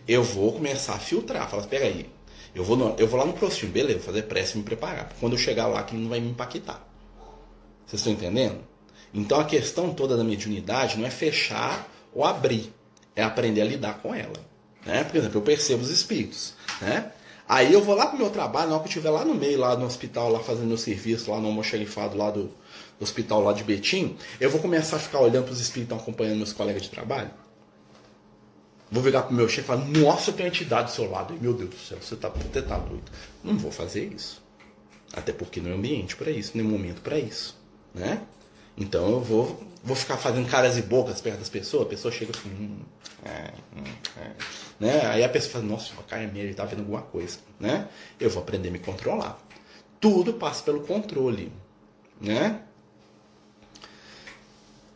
[0.07, 1.49] Eu vou começar a filtrar.
[1.49, 2.07] Falar, espera aí,
[2.53, 5.11] eu vou, no, eu vou lá no prostíbulo, beleza, vou fazer prece e me preparar.
[5.19, 6.87] Quando eu chegar lá, aquilo não vai me impactar.
[7.85, 8.59] Vocês estão entendendo?
[9.11, 12.71] Então, a questão toda da mediunidade não é fechar ou abrir,
[13.15, 14.56] é aprender a lidar com ela.
[14.87, 15.03] Né?
[15.03, 16.53] Por exemplo, eu percebo os espíritos.
[16.81, 17.11] Né?
[17.47, 19.59] Aí eu vou lá pro meu trabalho, na hora que eu estiver lá no meio,
[19.59, 23.53] lá no hospital, lá fazendo meu serviço, lá no almoxerifado lá do, do hospital lá
[23.53, 26.89] de Betim, eu vou começar a ficar olhando para os espíritos acompanhando meus colegas de
[26.89, 27.29] trabalho.
[28.89, 31.33] Vou virar pro meu chefe e falar, nossa, eu tenho entidade do seu lado.
[31.35, 33.11] E, meu Deus do céu, você tá, você tá doido.
[33.43, 34.41] Não vou fazer isso.
[35.11, 37.57] Até porque não é ambiente para isso, nem momento para isso.
[37.93, 38.21] Né?
[38.77, 42.31] Então eu vou, vou ficar fazendo caras e bocas perto das pessoas, a pessoa chega
[42.37, 42.79] assim, hum,
[43.25, 43.83] é, hum,
[44.21, 44.31] é.
[44.79, 45.05] Né?
[45.07, 47.39] Aí a pessoa fala, nossa, o cara é meio, ele tá vendo alguma coisa.
[47.59, 47.87] Né?
[48.19, 49.39] Eu vou aprender a me controlar.
[49.99, 51.51] Tudo passa pelo controle.
[52.21, 52.61] Né?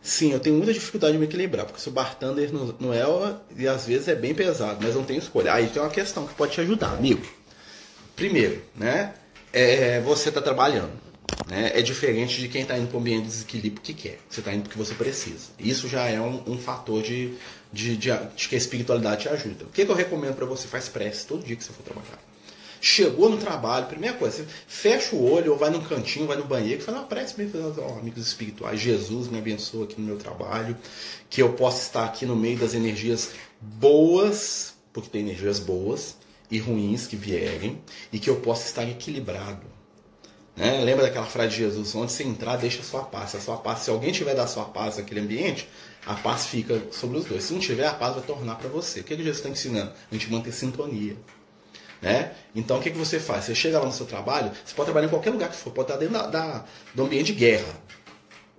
[0.01, 3.03] Sim, eu tenho muita dificuldade de me equilibrar, porque se o bartender não é,
[3.55, 5.53] e às vezes é bem pesado, mas não tenho escolha.
[5.53, 7.25] Aí tem uma questão que pode te ajudar, amigo.
[8.15, 9.13] Primeiro, né?
[9.53, 11.10] É, você está trabalhando.
[11.47, 11.71] Né?
[11.73, 14.19] É diferente de quem está indo para um ambiente de desequilíbrio que quer.
[14.29, 15.49] Você está indo porque você precisa.
[15.59, 17.33] Isso já é um, um fator de,
[17.71, 19.65] de, de, de, que a espiritualidade te ajuda.
[19.65, 20.67] O que, que eu recomendo para você?
[20.67, 22.19] Faz prece todo dia que você for trabalhar.
[22.83, 26.45] Chegou no trabalho, primeira coisa, você fecha o olho ou vai num cantinho, vai no
[26.45, 28.79] banheiro e faz uma prece para oh, amigos espirituais.
[28.79, 30.75] Jesus me abençoa aqui no meu trabalho,
[31.29, 33.29] que eu possa estar aqui no meio das energias
[33.61, 36.17] boas, porque tem energias boas
[36.49, 37.79] e ruins que vierem,
[38.11, 39.70] e que eu possa estar equilibrado
[40.61, 40.79] né?
[40.83, 41.95] Lembra daquela frase de Jesus?
[41.95, 43.33] Onde você entrar, deixa a sua paz.
[43.33, 45.67] A sua paz, se alguém tiver da sua paz naquele ambiente,
[46.05, 47.45] a paz fica sobre os dois.
[47.45, 48.99] Se não tiver, a paz vai tornar para você.
[48.99, 49.91] O que, que Jesus está ensinando?
[50.11, 51.17] A gente manter sintonia.
[51.99, 52.33] Né?
[52.53, 53.45] Então o que, que você faz?
[53.45, 55.91] Você chega lá no seu trabalho, você pode trabalhar em qualquer lugar que for, pode
[55.91, 57.81] estar dentro da, da do ambiente de guerra.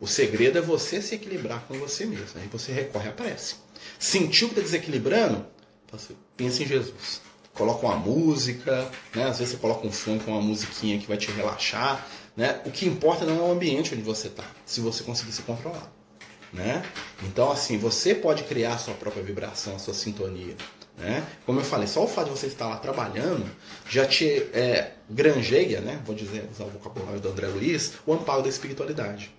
[0.00, 2.40] O segredo é você se equilibrar com você mesmo.
[2.40, 3.54] Aí você recorre à prece.
[3.96, 5.46] Sentiu que está desequilibrando?
[6.36, 9.24] Pense em Jesus coloca uma música, né?
[9.24, 12.06] às vezes você coloca um funk, uma musiquinha que vai te relaxar.
[12.36, 12.60] Né?
[12.64, 15.92] O que importa não é o ambiente onde você está, se você conseguir se controlar.
[16.52, 16.84] Né?
[17.22, 20.56] Então, assim, você pode criar a sua própria vibração, a sua sintonia.
[20.98, 21.26] Né?
[21.46, 23.44] Como eu falei, só o fato de você estar lá trabalhando
[23.88, 26.00] já te é, granjeia, né?
[26.04, 29.30] vou dizer, usar o vocabulário do André Luiz, o amparo da espiritualidade.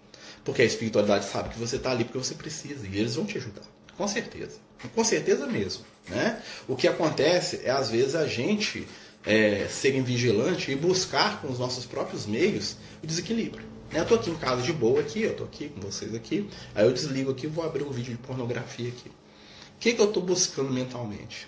[0.44, 3.38] Porque a espiritualidade sabe que você está ali porque você precisa e eles vão te
[3.38, 3.62] ajudar.
[3.98, 4.58] Com certeza.
[4.90, 5.84] Com certeza mesmo.
[6.08, 6.42] Né?
[6.68, 8.88] O que acontece é, às vezes, a gente
[9.26, 13.66] é, ser vigilante e buscar com os nossos próprios meios o desequilíbrio.
[13.92, 14.00] Né?
[14.00, 16.86] Eu estou aqui em casa de boa aqui, eu estou aqui com vocês aqui, aí
[16.86, 19.10] eu desligo aqui e vou abrir um vídeo de pornografia aqui.
[19.10, 21.48] O que, que eu estou buscando mentalmente?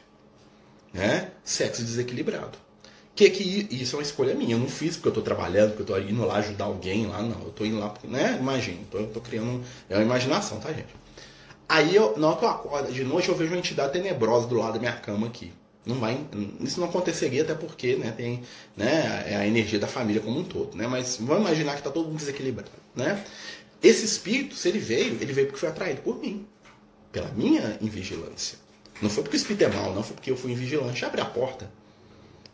[0.93, 1.32] Né?
[1.43, 2.58] Sexo desequilibrado.
[3.15, 5.89] Que que isso é uma escolha minha, eu não fiz porque eu estou trabalhando, porque
[5.89, 7.41] eu estou indo lá ajudar alguém lá, não.
[7.43, 8.38] Eu estou indo lá porque, né?
[8.38, 9.63] Imagina, eu estou criando.
[9.89, 10.93] É uma imaginação, tá, gente?
[11.67, 14.56] Aí, eu, na hora que eu acordo de noite, eu vejo uma entidade tenebrosa do
[14.56, 15.51] lado da minha cama aqui.
[15.86, 16.19] Não vai,
[16.62, 18.41] isso não aconteceria até porque né, tem
[18.75, 20.75] né, é a energia da família como um todo.
[20.75, 20.88] Né?
[20.88, 22.71] Mas vamos imaginar que está todo mundo desequilibrado.
[22.95, 23.23] Né?
[23.84, 26.47] Esse espírito, se ele veio, ele veio porque foi atraído por mim.
[27.12, 28.58] Pela minha invigilância.
[28.99, 31.06] Não foi porque o espírito é mau, não foi porque eu fui invigilante.
[31.06, 31.69] Abre a porta.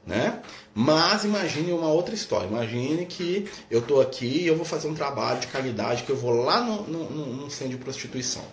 [0.05, 0.41] Né?
[0.73, 2.47] Mas imagine uma outra história.
[2.47, 6.17] Imagine que eu estou aqui e eu vou fazer um trabalho de caridade, que eu
[6.17, 8.43] vou lá no, no, no centro de prostituição.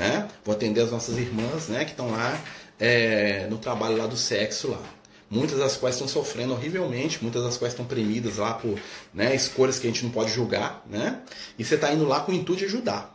[0.00, 0.26] Né?
[0.42, 2.42] Vou atender as nossas irmãs né, que estão lá
[2.78, 4.82] é, no trabalho lá do sexo lá.
[5.28, 8.80] Muitas das quais estão sofrendo horrivelmente, muitas das quais estão premidas lá por
[9.12, 11.20] né, escolhas que a gente não pode julgar, né?
[11.58, 13.14] E você está indo lá com o intuito de ajudar.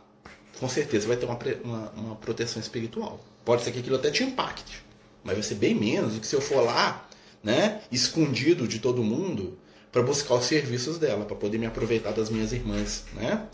[0.60, 3.20] Com certeza vai ter uma, uma, uma proteção espiritual.
[3.44, 4.80] Pode ser que aquilo até te impacte,
[5.24, 7.04] mas vai ser bem menos do que se eu for lá,
[7.42, 9.58] né, escondido de todo mundo,
[9.90, 13.44] para buscar os serviços dela, para poder me aproveitar das minhas irmãs, né?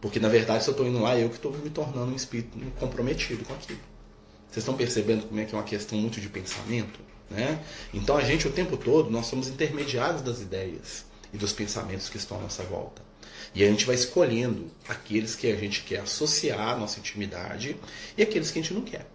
[0.00, 2.58] Porque na verdade, se eu estou indo lá, eu que estou me tornando um espírito
[2.78, 3.80] comprometido com aquilo.
[4.48, 7.00] Vocês estão percebendo como é que é uma questão muito de pensamento?
[7.30, 7.60] Né?
[7.92, 12.16] Então a gente o tempo todo nós somos intermediários das ideias e dos pensamentos que
[12.16, 13.02] estão à nossa volta.
[13.54, 17.76] E a gente vai escolhendo aqueles que a gente quer associar à nossa intimidade
[18.16, 19.06] e aqueles que a gente não quer.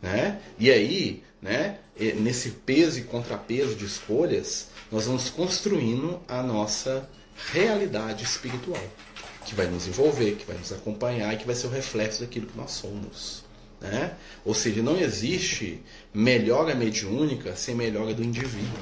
[0.00, 0.40] Né?
[0.58, 1.78] E aí, né,
[2.16, 7.08] nesse peso e contrapeso de escolhas, nós vamos construindo a nossa
[7.52, 8.82] realidade espiritual,
[9.44, 12.46] que vai nos envolver, que vai nos acompanhar e que vai ser o reflexo daquilo
[12.46, 13.44] que nós somos.
[13.80, 14.14] Né?
[14.44, 18.78] Ou seja, não existe melhora mediúnica sem melhora do indivíduo.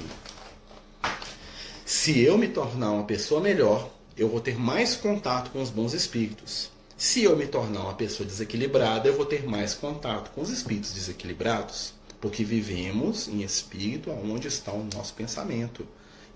[1.84, 5.92] Se eu me tornar uma pessoa melhor, eu vou ter mais contato com os bons
[5.92, 6.70] espíritos.
[6.96, 10.92] Se eu me tornar uma pessoa desequilibrada, eu vou ter mais contato com os espíritos
[10.92, 11.92] desequilibrados.
[12.20, 15.86] Porque vivemos em espírito onde está o nosso pensamento.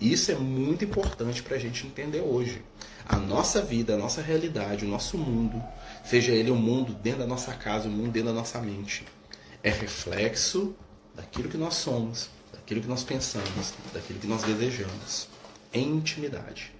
[0.01, 2.63] Isso é muito importante para a gente entender hoje.
[3.09, 5.63] A nossa vida, a nossa realidade, o nosso mundo,
[6.05, 8.61] seja ele o um mundo dentro da nossa casa, o um mundo dentro da nossa
[8.61, 9.05] mente,
[9.63, 10.75] é reflexo
[11.15, 15.29] daquilo que nós somos, daquilo que nós pensamos, daquilo que nós desejamos,
[15.73, 16.73] em intimidade.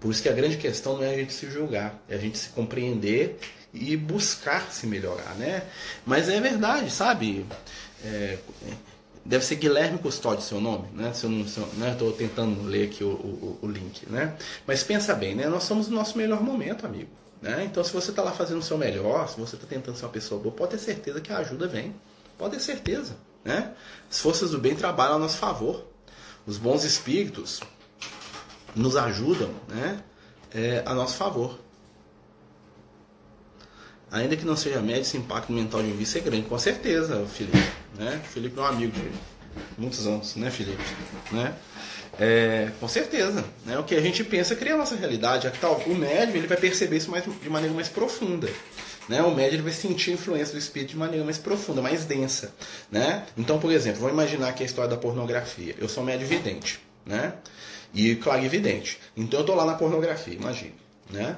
[0.00, 2.38] Por isso que a grande questão não é a gente se julgar, é a gente
[2.38, 3.38] se compreender
[3.72, 5.62] e buscar se melhorar, né?
[6.04, 7.44] Mas é verdade, sabe?
[8.04, 8.38] É,
[9.26, 11.12] Deve ser Guilherme Custódio seu nome, né?
[11.12, 12.14] Se eu não estou né?
[12.16, 14.36] tentando ler aqui o, o, o, link, né?
[14.64, 15.48] Mas pensa bem, né?
[15.48, 17.10] Nós somos no nosso melhor momento, amigo.
[17.42, 17.64] Né?
[17.64, 20.12] Então, se você está lá fazendo o seu melhor, se você está tentando ser uma
[20.12, 21.92] pessoa boa, pode ter certeza que a ajuda vem.
[22.38, 23.16] Pode ter certeza.
[23.44, 23.72] Né?
[24.08, 25.84] As forças do bem trabalham a nosso favor.
[26.46, 27.60] Os bons espíritos
[28.76, 30.04] nos ajudam né?
[30.54, 31.58] É, a nosso favor.
[34.08, 37.26] Ainda que não seja médio, esse impacto mental de um vício é grande, com certeza,
[37.26, 37.58] Felipe.
[37.96, 38.20] Né?
[38.32, 39.10] Felipe é um amigo de
[39.78, 40.82] muitos anos, né, Felipe?
[41.32, 41.54] Né?
[42.18, 43.44] É, com certeza.
[43.64, 43.78] Né?
[43.78, 45.50] O que a gente pensa cria a nossa realidade.
[45.86, 48.48] O médium ele vai perceber isso mais, de maneira mais profunda.
[49.08, 49.22] Né?
[49.22, 52.54] O médium ele vai sentir a influência do espírito de maneira mais profunda, mais densa.
[52.90, 53.24] Né?
[53.36, 55.74] Então, por exemplo, vamos imaginar que é a história da pornografia.
[55.78, 56.80] Eu sou médio vidente.
[57.04, 57.34] Né?
[57.94, 58.98] E clarividente.
[59.16, 61.36] Então eu estou lá na pornografia, imagina né?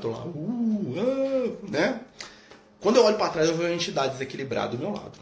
[0.00, 2.00] Tô lá, uh, uh, né?
[2.80, 5.12] Quando eu olho para trás, eu vejo uma entidade desequilibrada do meu lado.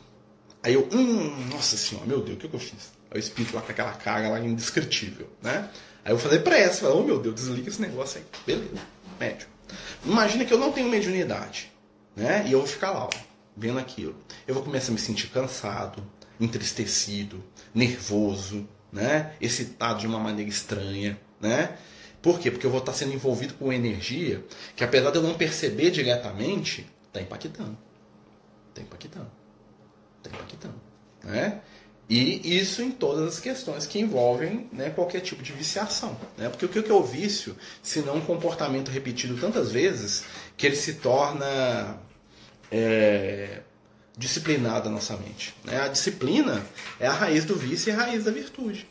[0.62, 2.92] Aí eu, hum, nossa senhora, meu Deus, o que, que eu fiz?
[3.11, 5.68] Aí o espírito lá com aquela carga lá indescritível, né?
[6.05, 8.27] Aí eu fazer pressa, falar, oh meu Deus, desliga esse negócio aí.
[8.46, 8.83] Beleza,
[9.18, 9.49] médio.
[10.05, 11.73] Imagina que eu não tenho mediunidade,
[12.14, 12.44] né?
[12.46, 13.11] E eu vou ficar lá, ó,
[13.57, 14.14] vendo aquilo.
[14.46, 16.05] Eu vou começar a me sentir cansado,
[16.38, 17.42] entristecido,
[17.75, 19.35] nervoso, né?
[19.40, 21.77] Excitado de uma maneira estranha, né?
[22.23, 22.51] Por quê?
[22.51, 24.44] Porque eu vou estar sendo envolvido com energia
[24.77, 27.79] que, apesar de eu não perceber diretamente, está impactando.
[28.68, 29.39] Está impactando.
[30.23, 30.75] Está impactando.
[31.25, 31.61] Né?
[32.09, 36.19] E isso em todas as questões que envolvem né, qualquer tipo de viciação.
[36.37, 36.49] Né?
[36.49, 40.25] Porque o que é o vício, se não um comportamento repetido tantas vezes,
[40.57, 41.99] que ele se torna
[42.71, 43.61] é,
[44.19, 45.55] disciplinado na nossa mente.
[45.65, 45.81] Né?
[45.81, 46.61] A disciplina
[46.99, 48.89] é a raiz do vício e a raiz da virtude.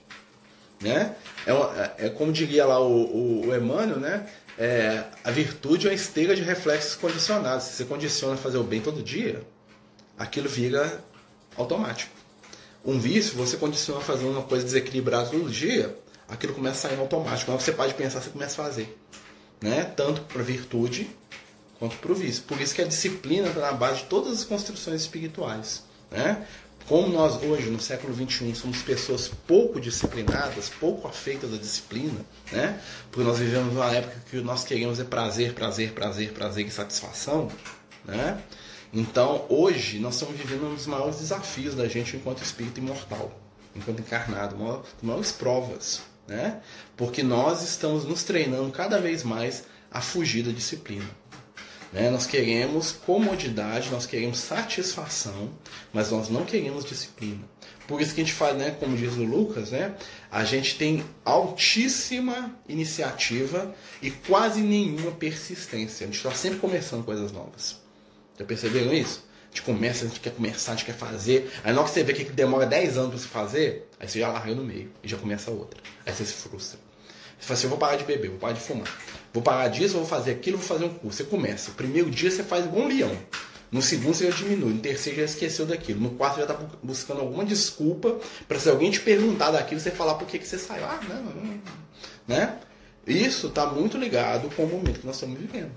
[0.82, 1.13] Né?
[1.46, 4.30] É, uma, é, como diria lá o, o, o Emmanuel, né?
[4.58, 7.65] É, a virtude é uma esteira de reflexos condicionados.
[7.65, 9.42] Se você condiciona a fazer o bem todo dia,
[10.18, 11.04] aquilo vira
[11.60, 12.12] automático.
[12.84, 15.95] Um vício, você condiciona a fazer uma coisa desequilibrada todo dia,
[16.28, 17.52] aquilo começa a sair automático.
[17.52, 18.98] Quando você pode pensar, você começa a fazer.
[19.62, 19.84] Né?
[19.84, 21.10] Tanto para virtude
[21.78, 22.43] quanto para o vício.
[22.43, 25.84] Por isso que a disciplina está na base de todas as construções espirituais.
[26.10, 26.45] Né?
[26.88, 32.19] Como nós hoje, no século XXI, somos pessoas pouco disciplinadas, pouco afeitas à disciplina,
[32.52, 32.82] né?
[33.12, 37.52] porque nós vivemos uma época que nós queremos é prazer, prazer, prazer, prazer e satisfação,
[38.06, 38.41] né?
[38.91, 43.32] Então, hoje, nós estamos vivendo um dos maiores desafios da gente enquanto espírito imortal,
[43.75, 46.60] enquanto encarnado, uma das maiores provas, né?
[46.97, 51.06] Porque nós estamos nos treinando cada vez mais a fugir da disciplina.
[51.93, 52.10] Né?
[52.10, 55.49] Nós queremos comodidade, nós queremos satisfação,
[55.93, 57.43] mas nós não queremos disciplina.
[57.88, 59.95] Por isso que a gente faz, né, como diz o Lucas, né,
[60.32, 66.04] a gente tem altíssima iniciativa e quase nenhuma persistência.
[66.04, 67.88] A gente está sempre começando coisas novas.
[68.39, 69.28] Já perceberam isso?
[69.45, 71.52] A gente começa, a gente quer começar, a gente quer fazer.
[71.63, 74.19] Aí na hora que você vê que demora 10 anos para você fazer, aí você
[74.19, 75.82] já larga no meio e já começa outra.
[76.06, 76.80] Aí você se frustra.
[77.39, 78.88] Você fala assim, eu vou parar de beber, vou parar de fumar.
[79.34, 81.17] Vou parar disso, vou fazer aquilo, vou fazer um curso.
[81.17, 81.71] Você começa.
[81.71, 83.17] O primeiro dia você faz igual um leão.
[83.71, 84.73] No segundo você já diminui.
[84.73, 85.99] No terceiro já esqueceu daquilo.
[85.99, 90.15] No quarto já está buscando alguma desculpa para se alguém te perguntar daquilo, você falar
[90.15, 90.86] por que, que você saiu.
[90.86, 91.60] Ah, não, não.
[92.28, 92.58] Né?
[93.08, 95.71] Isso está muito ligado com o momento que nós estamos vivendo.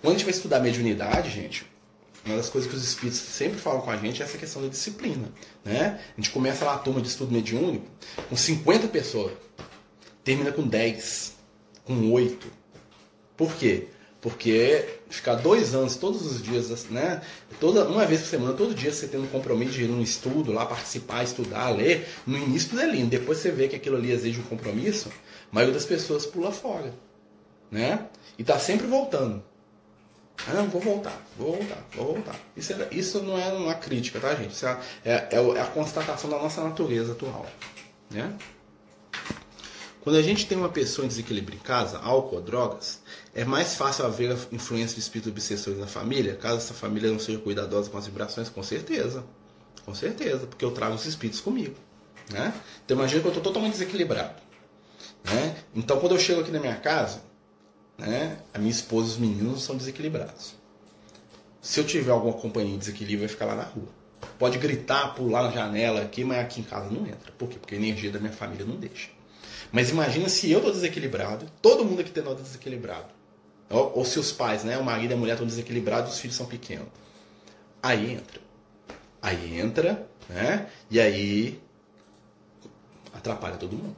[0.00, 1.64] Quando a gente vai estudar mediunidade, gente,
[2.24, 4.68] uma das coisas que os espíritos sempre falam com a gente é essa questão da
[4.68, 5.28] disciplina.
[5.64, 6.00] Né?
[6.16, 7.86] A gente começa lá a turma de estudo mediúnico
[8.28, 9.32] com 50 pessoas,
[10.22, 11.34] termina com 10,
[11.84, 12.62] com 8
[13.42, 13.88] por quê?
[14.20, 17.20] Porque ficar dois anos, todos os dias, né?
[17.58, 20.52] Toda, uma vez por semana, todo dia você tendo um compromisso de ir num estudo,
[20.52, 23.10] lá participar, estudar, ler, no início tudo é lindo.
[23.10, 26.94] Depois você vê que aquilo ali exige um compromisso, a maioria das pessoas pula fora.
[27.68, 28.06] Né?
[28.38, 29.42] E tá sempre voltando.
[30.46, 32.36] Ah, não, vou voltar, vou voltar, vou voltar.
[32.56, 34.52] Isso, é, isso não é uma crítica, tá, gente?
[34.52, 37.46] Isso é, é, é a constatação da nossa natureza atual.
[38.10, 38.36] Né?
[40.02, 43.00] Quando a gente tem uma pessoa em desequilíbrio em casa, álcool drogas,
[43.32, 47.20] é mais fácil haver a influência de espíritos obsessores na família, caso essa família não
[47.20, 49.24] seja cuidadosa com as vibrações, com certeza.
[49.84, 51.76] Com certeza, porque eu trago os espíritos comigo.
[52.30, 52.52] Né?
[52.84, 54.42] Então imagina que eu estou totalmente desequilibrado.
[55.24, 55.56] Né?
[55.72, 57.22] Então quando eu chego aqui na minha casa,
[58.06, 60.54] né, a minha esposa e os meninos são desequilibrados.
[61.60, 63.88] Se eu tiver alguma companhia em desequilíbrio, vai ficar lá na rua.
[64.38, 67.32] Pode gritar, pular na janela aqui, mas aqui em casa não entra.
[67.38, 67.58] Por quê?
[67.58, 69.08] Porque a energia da minha família não deixa.
[69.70, 73.08] Mas imagina se eu estou desequilibrado, todo mundo aqui tem nota desequilibrado.
[73.70, 76.36] Ou, ou se os pais, né, o marido e a mulher estão desequilibrados os filhos
[76.36, 76.88] são pequenos.
[77.82, 78.40] Aí entra.
[79.20, 80.66] Aí entra, né?
[80.90, 81.60] E aí
[83.12, 83.96] atrapalha todo mundo.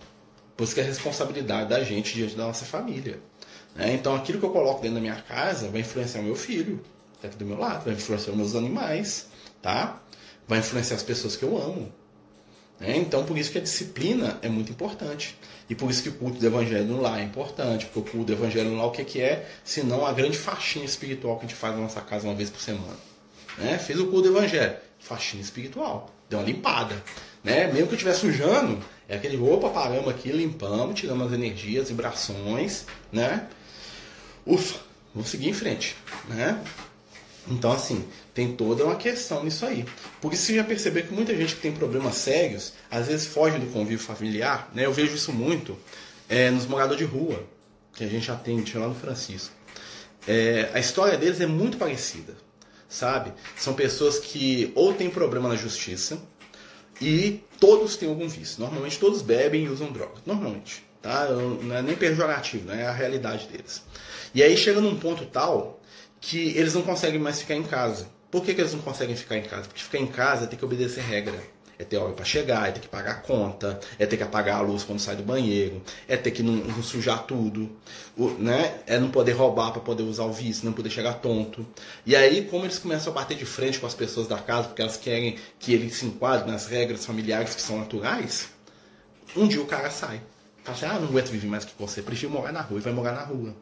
[0.56, 3.20] Por isso que é a responsabilidade da gente diante da nossa família.
[3.74, 3.94] Né?
[3.94, 6.80] Então aquilo que eu coloco dentro da minha casa vai influenciar o meu filho,
[7.14, 9.28] que tá aqui do meu lado, vai influenciar os meus animais,
[9.60, 10.00] tá?
[10.46, 11.92] Vai influenciar as pessoas que eu amo.
[12.78, 12.96] Né?
[12.96, 15.38] Então, por isso que a disciplina é muito importante.
[15.68, 18.32] E por isso que o culto do evangelho lar é importante, porque o culto do
[18.32, 19.48] evangelho lar o que, que é?
[19.64, 22.60] Senão a grande faxina espiritual que a gente faz na nossa casa uma vez por
[22.60, 22.96] semana.
[23.56, 23.78] Né?
[23.78, 27.02] Fez o culto do evangelho, faxina espiritual, deu uma limpada.
[27.42, 27.66] Né?
[27.68, 32.86] Mesmo que eu estiver sujando, é aquele opa, paramos aqui, limpamos, tiramos as energias, vibrações,
[33.12, 33.46] né?
[34.46, 34.78] Ufa,
[35.14, 35.96] vamos seguir em frente,
[36.28, 36.62] né?
[37.48, 39.84] Então, assim, tem toda uma questão nisso aí.
[40.20, 43.58] Por isso você já percebeu que muita gente que tem problemas sérios, às vezes foge
[43.58, 44.86] do convívio familiar, né?
[44.86, 45.78] Eu vejo isso muito
[46.28, 47.42] é, nos moradores de rua,
[47.94, 49.54] que a gente atende lá no Francisco.
[50.26, 52.34] É, a história deles é muito parecida,
[52.88, 53.32] sabe?
[53.56, 56.18] São pessoas que ou têm problema na justiça
[57.00, 58.60] e todos têm algum vício.
[58.60, 60.20] Normalmente todos bebem e usam drogas.
[60.24, 61.28] Normalmente, tá?
[61.28, 62.82] Não é nem pejorativo, né?
[62.82, 63.82] É a realidade deles.
[64.34, 65.80] E aí chega num ponto tal
[66.20, 68.08] que eles não conseguem mais ficar em casa.
[68.30, 69.68] Por que, que eles não conseguem ficar em casa?
[69.68, 71.40] Porque ficar em casa é ter que obedecer regra.
[71.78, 74.58] É ter hora para chegar, é ter que pagar a conta, é ter que apagar
[74.58, 77.68] a luz quando sai do banheiro, é ter que não, não sujar tudo,
[78.38, 78.78] né?
[78.86, 81.66] é não poder roubar para poder usar o vício, não poder chegar tonto.
[82.06, 84.82] E aí, como eles começam a bater de frente com as pessoas da casa, porque
[84.82, 88.50] elas querem que ele se enquadre nas regras familiares que são naturais,
[89.36, 90.20] um dia o cara sai.
[90.62, 92.92] Fala assim, ah, não aguento viver mais que você, prefiro morar na rua e vai
[92.92, 93.54] morar na rua.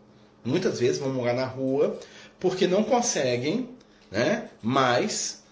[0.45, 1.99] Muitas vezes vão morar na rua
[2.39, 3.71] porque não conseguem
[4.11, 5.43] né, mais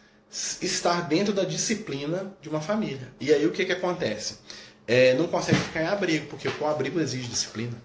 [0.60, 3.08] estar dentro da disciplina de uma família.
[3.20, 4.38] E aí o que, que acontece?
[4.86, 7.76] É, não conseguem ficar em abrigo, porque o abrigo exige disciplina.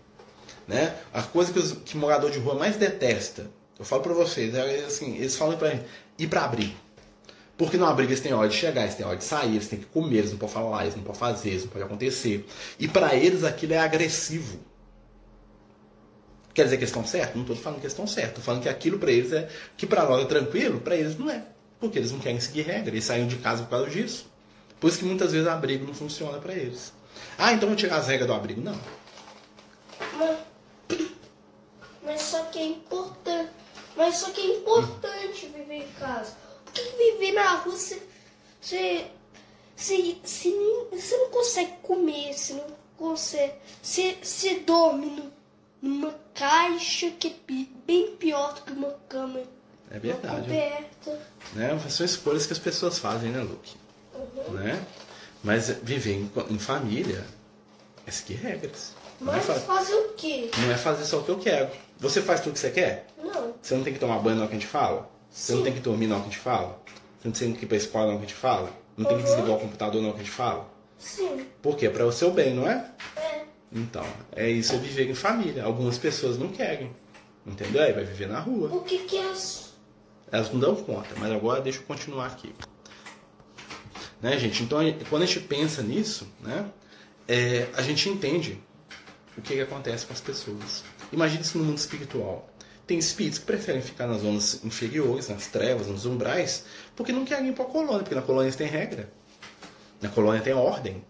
[0.67, 0.95] Né?
[1.13, 4.85] A coisa que, os, que morador de rua mais detesta, eu falo para vocês, é
[4.85, 5.79] assim, eles falam para
[6.17, 6.75] ir para abrigo.
[7.57, 9.79] Porque no abrigo eles têm hora de chegar, eles têm hora de sair, eles têm
[9.79, 12.45] que comer, eles não podem falar, eles não podem fazer, isso não pode acontecer.
[12.79, 14.59] E para eles aquilo é agressivo.
[16.55, 17.35] Quer dizer que eles estão certos?
[17.35, 18.29] Não estou falando que eles estão certos.
[18.29, 19.49] Estou falando que aquilo para eles é.
[19.75, 21.43] Que para nós é tranquilo, para eles não é.
[21.81, 22.91] Porque eles não querem seguir regra.
[22.91, 24.25] Eles saem de casa por causa disso.
[24.79, 26.93] Por isso que muitas vezes o abrigo não funciona para eles.
[27.37, 28.61] Ah, então vou tirar as regras do abrigo.
[28.61, 28.79] Não.
[30.17, 30.37] Mas,
[32.05, 33.51] mas só que é importante.
[33.97, 36.37] Mas só que é importante viver em casa.
[36.63, 38.01] Porque viver na rua você.
[38.61, 39.07] Você,
[39.75, 43.55] você, você não consegue comer, você não consegue.
[43.81, 45.34] Você, você dorme
[45.81, 47.33] numa caixa que é
[47.85, 49.41] bem pior do que uma cama.
[49.91, 50.41] É verdade.
[50.41, 51.19] Coberta.
[51.53, 51.79] Né?
[51.89, 53.75] São escolhas que as pessoas fazem, né, Luke?
[54.13, 54.53] Uhum.
[54.55, 54.83] Né?
[55.43, 57.23] Mas viver em, em família
[58.07, 58.93] é seguir regras.
[59.21, 60.49] Não é, Mas fa- fazer o quê?
[60.57, 61.69] não é fazer só o que eu quero.
[61.99, 63.07] Você faz tudo que você quer?
[63.17, 63.53] Não.
[63.61, 65.09] Você não tem que tomar banho na hora que a gente fala?
[65.31, 65.65] Você não Sim.
[65.65, 66.79] tem que dormir na hora que a gente fala?
[67.21, 68.69] Você não tem que ir pra escola na hora que a gente fala?
[68.97, 69.29] Não tem que Uhum.
[69.29, 70.67] desligar o computador na hora que a gente fala?
[70.97, 71.45] Sim.
[71.61, 71.89] Por quê?
[71.89, 72.85] Para o seu bem, não é?
[73.15, 73.34] É.
[73.71, 75.63] Então, é isso é viver em família.
[75.63, 76.95] Algumas pessoas não querem.
[77.45, 77.83] Entendeu?
[77.83, 78.69] Aí vai viver na rua.
[78.73, 79.73] O que que é as...
[80.31, 82.53] Elas não dão conta, mas agora deixa eu continuar aqui.
[84.21, 84.63] Né, gente?
[84.63, 86.65] Então, quando a gente pensa nisso, né,
[87.27, 88.59] é, a gente entende
[89.37, 90.83] o que, que acontece com as pessoas.
[91.11, 92.49] Imagine isso no mundo espiritual.
[92.87, 97.49] Tem espíritos que preferem ficar nas zonas inferiores, nas trevas, nos umbrais, porque não querem
[97.49, 99.11] ir para a colônia, porque na colônia têm regra.
[100.01, 101.03] Na colônia tem ordem.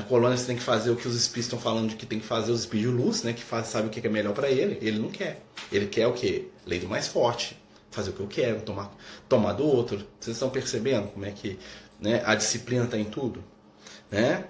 [0.00, 2.18] Na colônia você tem que fazer o que os espíritos estão falando de que tem
[2.18, 3.34] que fazer, os espíritos de luz, né?
[3.34, 4.78] Que faz, sabe o que é melhor para ele.
[4.80, 5.42] Ele não quer.
[5.70, 6.46] Ele quer o quê?
[6.64, 7.54] Lei do mais forte.
[7.90, 8.96] Fazer o que eu quero, tomar,
[9.28, 9.98] tomar do outro.
[10.18, 11.58] Vocês estão percebendo como é que
[12.00, 13.44] né, a disciplina está em tudo?
[14.10, 14.46] Né?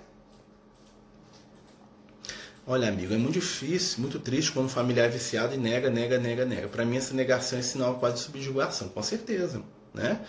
[2.65, 6.17] Olha, amigo, é muito difícil, muito triste quando o familiar é viciado e nega, nega,
[6.17, 6.69] nega, nega.
[6.69, 9.61] Para mim, essa negação é sinal quase de subjugação, com certeza.
[9.93, 10.21] Né?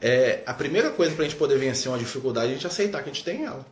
[0.00, 3.02] É, a primeira coisa para a gente poder vencer uma dificuldade é a gente aceitar
[3.02, 3.66] que a gente tem ela.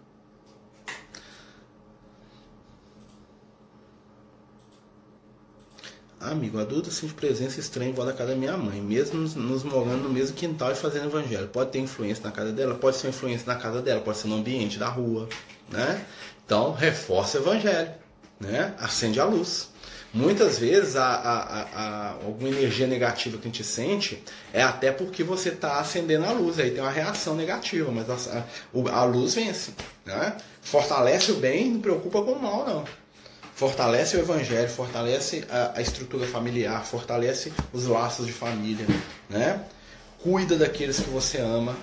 [6.31, 10.03] Amigo, adulto sente presença estranha em volta da casa da minha mãe, mesmo nos, morando
[10.03, 11.49] no mesmo quintal e fazendo evangelho.
[11.49, 14.37] Pode ter influência na casa dela, pode ser influência na casa dela, pode ser no
[14.37, 15.27] ambiente da rua,
[15.71, 16.05] né?
[16.45, 17.93] Então, reforça o evangelho,
[18.39, 18.75] né?
[18.79, 19.71] Acende a luz.
[20.13, 24.23] Muitas vezes a, a, a, alguma energia negativa que a gente sente
[24.53, 28.45] é até porque você está acendendo a luz, aí tem uma reação negativa, mas a,
[28.93, 29.73] a luz vence,
[30.05, 30.37] né?
[30.61, 32.85] Fortalece o bem, não preocupa com o mal, não
[33.59, 38.87] fortalece o evangelho, fortalece a, a estrutura familiar, fortalece os laços de família,
[39.29, 39.65] né?
[40.23, 41.77] Cuida daqueles que você ama,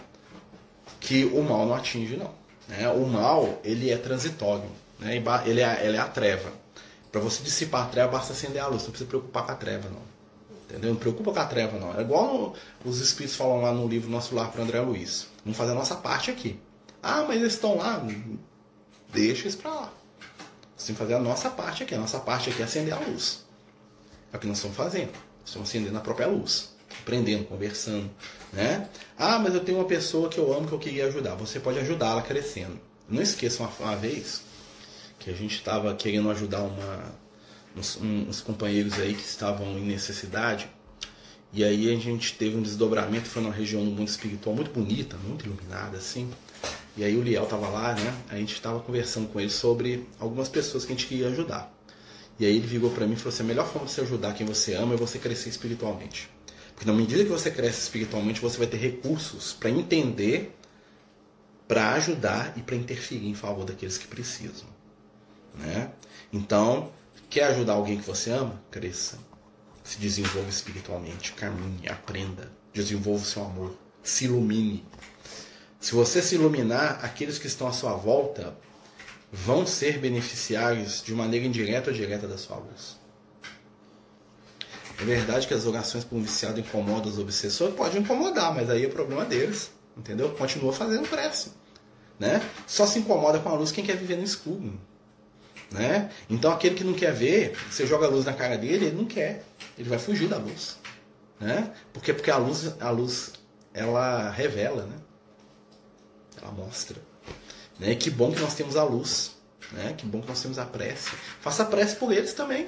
[1.01, 2.31] que o mal não atinge não.
[2.69, 2.87] Né?
[2.89, 5.17] O mal ele é transitório, né?
[5.45, 6.49] Ele é, ele é a treva.
[7.11, 9.89] Para você dissipar a treva basta acender a luz, não precisa preocupar com a treva
[9.89, 10.01] não.
[10.69, 10.91] Entendeu?
[10.91, 11.97] Não preocupa com a treva não.
[11.97, 15.27] É igual no- os espíritos falam lá no livro Nosso Lar para André Luiz.
[15.43, 16.57] Vamos fazer a nossa parte aqui.
[17.03, 18.01] Ah, mas eles estão lá.
[19.13, 19.93] Deixa eles para lá.
[20.75, 21.95] Você tem que fazer a nossa parte aqui.
[21.95, 23.45] A nossa parte aqui é acender a luz.
[24.31, 25.11] É o que nós estamos fazendo.
[25.11, 26.75] Nós estamos acendendo a própria luz.
[27.01, 28.09] Aprendendo, conversando.
[28.51, 28.89] Né?
[29.17, 31.35] Ah, mas eu tenho uma pessoa que eu amo que eu queria ajudar.
[31.35, 32.79] Você pode ajudá-la crescendo.
[33.07, 34.41] Não esqueça uma, uma vez
[35.19, 37.15] que a gente estava querendo ajudar uma,
[37.75, 40.69] uns, uns companheiros aí que estavam em necessidade.
[41.53, 45.15] E aí a gente teve um desdobramento, foi numa região do mundo espiritual muito bonita,
[45.17, 46.29] muito iluminada, assim.
[46.97, 48.13] E aí o Liel tava lá, né?
[48.29, 51.73] A gente tava conversando com ele sobre algumas pessoas que a gente queria ajudar.
[52.39, 54.33] E aí ele virou para mim e falou assim: a melhor forma de você ajudar
[54.33, 56.29] quem você ama é você crescer espiritualmente.
[56.75, 60.53] Porque na medida que você cresce espiritualmente, você vai ter recursos para entender,
[61.67, 64.67] para ajudar e para interferir em favor daqueles que precisam.
[65.57, 65.89] Né?
[66.33, 66.91] Então,
[67.29, 68.61] quer ajudar alguém que você ama?
[68.69, 69.17] Cresça.
[69.83, 74.83] Se desenvolva espiritualmente, caminhe, aprenda, desenvolva o seu amor, se ilumine.
[75.79, 78.55] Se você se iluminar, aqueles que estão à sua volta
[79.31, 82.97] vão ser beneficiários de maneira indireta ou direta da sua luz.
[84.99, 87.75] É verdade que as orações por um viciado incomodam os obsessores?
[87.75, 89.71] Pode incomodar, mas aí é problema deles.
[89.97, 90.29] Entendeu?
[90.31, 91.51] Continua fazendo prece.
[92.17, 92.41] Né?
[92.65, 94.79] Só se incomoda com a luz quem quer viver no escuro.
[95.71, 96.09] Né?
[96.29, 99.05] Então aquele que não quer ver, você joga a luz na cara dele, ele não
[99.05, 99.43] quer.
[99.77, 100.77] Ele vai fugir da luz.
[101.39, 101.73] Né?
[101.91, 103.33] Porque, porque a luz, a luz
[103.73, 104.95] ela revela, né?
[106.45, 106.97] Ela mostra.
[107.79, 107.95] Né?
[107.95, 109.35] Que bom que nós temos a luz.
[109.71, 109.93] Né?
[109.97, 111.11] Que bom que nós temos a prece.
[111.41, 112.67] Faça prece por eles também.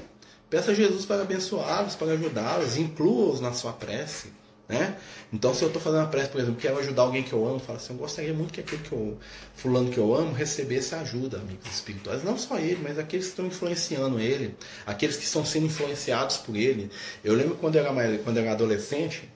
[0.50, 4.32] Peça a Jesus para abençoá-los, para ajudá-los, inclua-os na sua prece.
[4.68, 4.98] Né?
[5.32, 7.60] Então, se eu estou fazendo uma prece, por exemplo, quero ajudar alguém que eu amo,
[7.60, 9.18] falo assim, eu gostaria muito que aquele que eu,
[9.56, 12.24] fulano que eu amo, recebesse ajuda, amigos espirituais.
[12.24, 14.56] Não só ele, mas aqueles que estão influenciando ele,
[14.86, 16.92] aqueles que estão sendo influenciados por ele.
[17.24, 19.30] Eu lembro quando eu era, mais, quando eu era adolescente,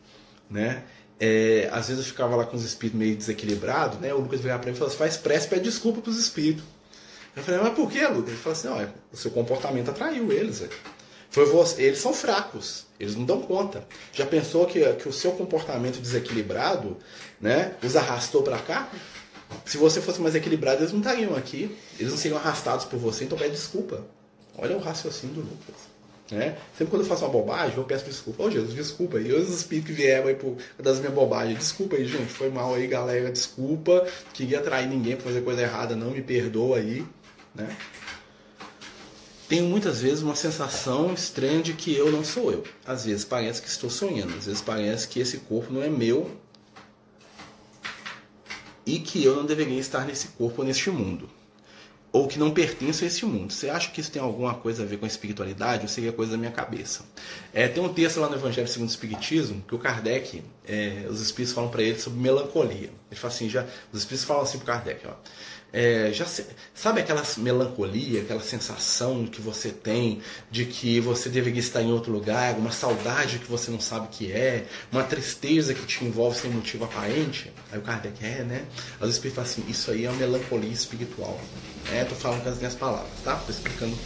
[0.49, 0.83] né?
[1.23, 4.11] É, às vezes eu ficava lá com os espíritos meio desequilibrados, né?
[4.11, 6.63] O Lucas virava para mim e falou assim, faz prece, pede desculpa pros espíritos.
[7.35, 8.29] Eu falei, mas por que, Lucas?
[8.29, 10.63] Ele falou assim, olha, o seu comportamento atraiu eles.
[11.29, 13.87] Foi você, eles são fracos, eles não dão conta.
[14.11, 16.97] Já pensou que, que o seu comportamento desequilibrado,
[17.39, 18.89] né, os arrastou para cá?
[19.63, 21.77] Se você fosse mais equilibrado, eles não estariam aqui.
[21.99, 24.03] Eles não seriam arrastados por você, então pede desculpa.
[24.57, 25.90] Olha o raciocínio do Lucas.
[26.31, 26.57] Né?
[26.77, 28.43] Sempre quando eu faço uma bobagem, eu peço desculpa.
[28.43, 29.33] Ô oh, Jesus, desculpa aí.
[29.33, 31.59] os espíritos que vieram aí por das minhas bobagens.
[31.59, 32.31] Desculpa aí, gente.
[32.31, 33.29] Foi mal aí, galera.
[33.29, 34.07] Desculpa.
[34.33, 35.93] Queria atrair ninguém para fazer coisa errada.
[35.93, 37.05] Não me perdoa aí.
[37.53, 37.75] Né?
[39.49, 42.63] Tenho muitas vezes uma sensação estranha de que eu não sou eu.
[42.85, 44.33] Às vezes parece que estou sonhando.
[44.37, 46.31] Às vezes parece que esse corpo não é meu.
[48.85, 51.29] E que eu não deveria estar nesse corpo, neste mundo
[52.11, 53.53] ou que não pertence a esse mundo.
[53.53, 56.33] Você acha que isso tem alguma coisa a ver com a espiritualidade ou seria coisa
[56.33, 57.05] da minha cabeça?
[57.53, 61.21] É, tem um texto lá no Evangelho segundo o Espiritismo que o Kardec, é, os
[61.21, 62.89] espíritos falam para ele sobre melancolia.
[63.09, 65.13] Ele fala assim, já, os espíritos falam assim para Kardec, ó,
[65.73, 66.25] é, já
[66.73, 72.11] sabe aquela melancolia, aquela sensação que você tem de que você deveria estar em outro
[72.11, 76.51] lugar, uma saudade que você não sabe que é, uma tristeza que te envolve sem
[76.51, 77.51] motivo aparente?
[77.71, 78.65] Aí o Kardec é, né?
[78.99, 81.39] Aí o Espírito fala assim: isso aí é uma melancolia espiritual.
[81.93, 83.35] É, tô falando com as minhas palavras, tá?
[83.37, 83.97] Tô explicando.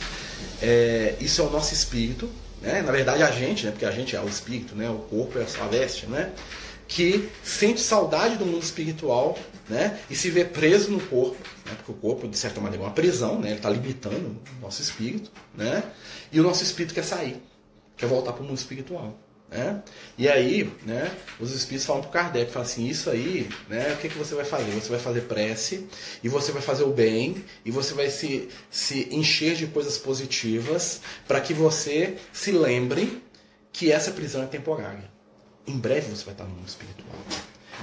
[0.62, 2.30] É, isso é o nosso espírito,
[2.62, 2.84] né?
[2.84, 3.72] Na verdade, a gente, né?
[3.72, 4.90] Porque a gente é o espírito, né?
[4.90, 6.32] O corpo é a sua veste, né?
[6.88, 9.36] Que sente saudade do mundo espiritual
[9.70, 10.00] né?
[10.10, 11.74] E se vê preso no corpo, né?
[11.76, 13.50] porque o corpo, de certa maneira, é uma prisão, né?
[13.50, 15.84] ele está limitando o nosso espírito, né?
[16.32, 17.42] e o nosso espírito quer sair,
[17.98, 19.18] quer voltar para o mundo espiritual.
[19.50, 19.82] Né?
[20.18, 23.98] E aí, né, os espíritos falam para o Kardec, falam assim, isso aí, né, o
[23.98, 24.72] que, que você vai fazer?
[24.72, 25.88] Você vai fazer prece,
[26.24, 31.02] e você vai fazer o bem, e você vai se, se encher de coisas positivas,
[31.28, 33.22] para que você se lembre
[33.72, 35.12] que essa prisão é temporária.
[35.68, 37.16] Em breve você vai estar no mundo espiritual.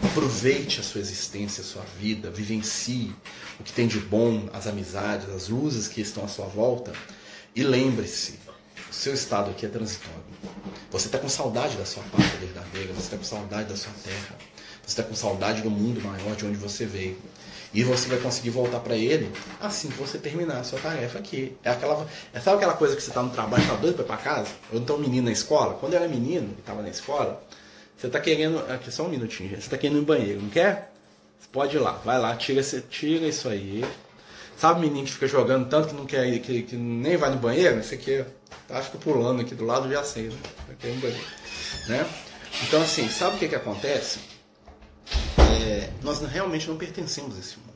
[0.00, 3.14] Aproveite a sua existência, a sua vida, vivencie
[3.60, 6.92] o que tem de bom, as amizades, as luzes que estão à sua volta.
[7.54, 8.38] E lembre-se,
[8.90, 10.22] o seu estado aqui é transitório.
[10.90, 14.36] Você está com saudade da sua pátria verdadeira, você está com saudade da sua terra,
[14.82, 17.18] você está com saudade do mundo maior de onde você veio.
[17.74, 21.56] E você vai conseguir voltar para ele assim que você terminar a sua tarefa aqui.
[21.64, 24.06] É aquela, é, sabe aquela coisa que você está no trabalho, está doido para ir
[24.08, 24.50] para casa?
[24.70, 25.74] Ou então um menino na escola?
[25.74, 27.42] Quando eu era menino e estava na escola,
[28.02, 28.58] você está querendo.
[28.68, 29.60] Aqui só um minutinho, gente.
[29.60, 30.92] Você está querendo ir no banheiro, não quer?
[31.52, 33.84] Pode ir lá, vai lá, tira, tira isso aí.
[34.56, 37.30] Sabe o menino que fica jogando tanto que não quer ir, que, que nem vai
[37.30, 37.78] no banheiro?
[37.78, 38.24] Esse aqui,
[38.66, 40.38] tá, fica pulando aqui do lado, já sei, né?
[40.70, 41.24] Aqui é banheiro.
[41.88, 42.08] Né?
[42.62, 44.20] Então, assim, sabe o que, que acontece?
[45.62, 47.71] É, nós realmente não pertencemos a esse mundo.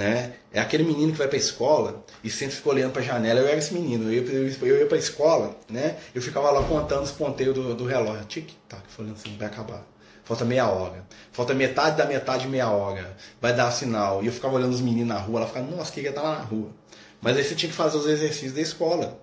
[0.00, 0.32] Né?
[0.50, 3.38] É aquele menino que vai para escola e sempre fica olhando para a janela.
[3.38, 5.98] Eu era esse menino, eu ia, eu ia para a escola, né?
[6.14, 8.24] eu ficava lá contando os ponteiros do, do relógio.
[8.24, 9.86] Tic-tac, falando assim, vai acabar.
[10.24, 11.04] Falta meia hora.
[11.32, 13.14] Falta metade da metade de meia hora.
[13.42, 14.22] Vai dar sinal.
[14.22, 16.44] E eu ficava olhando os meninos na rua, ela ficava, nossa, queria estar lá na
[16.44, 16.70] rua.
[17.20, 19.22] Mas aí você tinha que fazer os exercícios da escola.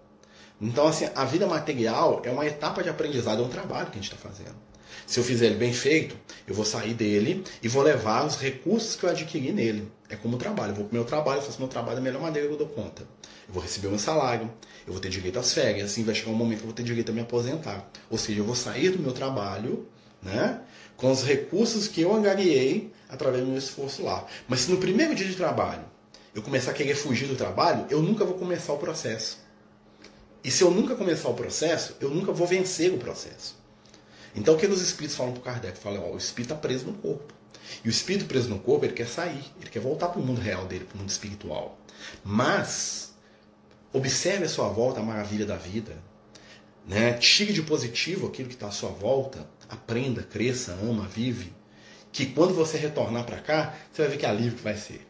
[0.62, 4.02] Então, assim, a vida material é uma etapa de aprendizado, é um trabalho que a
[4.02, 4.56] gente está fazendo.
[5.08, 6.16] Se eu fizer ele bem feito,
[6.48, 9.92] eu vou sair dele e vou levar os recursos que eu adquiri nele.
[10.10, 10.72] É como trabalho.
[10.72, 12.68] Eu vou para o meu trabalho, faço meu trabalho da melhor maneira que eu dou
[12.68, 13.04] conta.
[13.48, 14.52] Eu vou receber meu salário,
[14.86, 16.84] eu vou ter direito às férias, assim vai chegar um momento que eu vou ter
[16.84, 17.90] direito a me aposentar.
[18.10, 19.88] Ou seja, eu vou sair do meu trabalho,
[20.22, 20.62] né?
[20.96, 24.26] Com os recursos que eu angariei através do meu esforço lá.
[24.48, 25.84] Mas se no primeiro dia de trabalho
[26.34, 29.40] eu começar a querer fugir do trabalho, eu nunca vou começar o processo.
[30.44, 33.58] E se eu nunca começar o processo, eu nunca vou vencer o processo.
[34.36, 35.78] Então o que os espíritos falam para Kardec?
[35.78, 37.34] Falam, ó, o espírito está preso no corpo.
[37.84, 40.42] E o espírito preso no corpo, ele quer sair, ele quer voltar para o mundo
[40.42, 41.78] real dele, para o mundo espiritual.
[42.24, 43.14] Mas,
[43.94, 45.98] observe a sua volta a maravilha da vida.
[46.88, 47.14] Né?
[47.14, 49.48] Tire de positivo aquilo que está à sua volta.
[49.68, 51.54] Aprenda, cresça, ama, vive.
[52.12, 55.06] Que quando você retornar para cá, você vai ver que alívio que vai ser.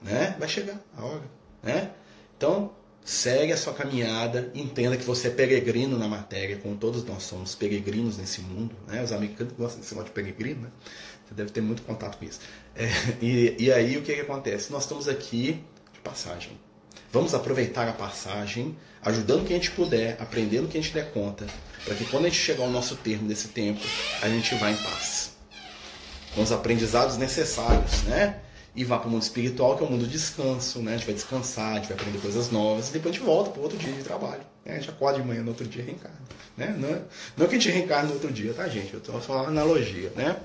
[0.00, 0.34] Né?
[0.38, 1.30] Vai chegar a hora.
[1.62, 1.90] Né?
[2.36, 2.72] Então,
[3.08, 7.54] Segue a sua caminhada, entenda que você é peregrino na matéria, como todos nós somos
[7.54, 8.76] peregrinos nesse mundo.
[8.86, 9.02] Né?
[9.02, 10.68] Os americanos gostam desse modo de peregrino, né?
[11.26, 12.38] você deve ter muito contato com isso.
[12.76, 12.86] É,
[13.22, 14.70] e, e aí o que, que acontece?
[14.70, 16.52] Nós estamos aqui de passagem.
[17.10, 21.46] Vamos aproveitar a passagem, ajudando quem a gente puder, aprendendo quem a gente der conta,
[21.86, 23.80] para que quando a gente chegar ao nosso termo desse tempo,
[24.20, 25.32] a gente vá em paz.
[26.34, 28.42] Com os aprendizados necessários, né?
[28.78, 30.94] E vá para o mundo espiritual, que é o mundo do descanso, né?
[30.94, 33.50] A gente vai descansar, a gente vai aprender coisas novas, e depois a gente volta
[33.50, 34.42] para outro dia de trabalho.
[34.64, 34.74] Né?
[34.76, 36.20] A gente acorda de manhã no outro dia e reencarna.
[36.56, 36.76] Né?
[36.78, 37.02] Não, é,
[37.36, 38.94] não é que a gente reencarna no outro dia, tá, gente?
[38.94, 40.36] Eu estou uma analogia, né?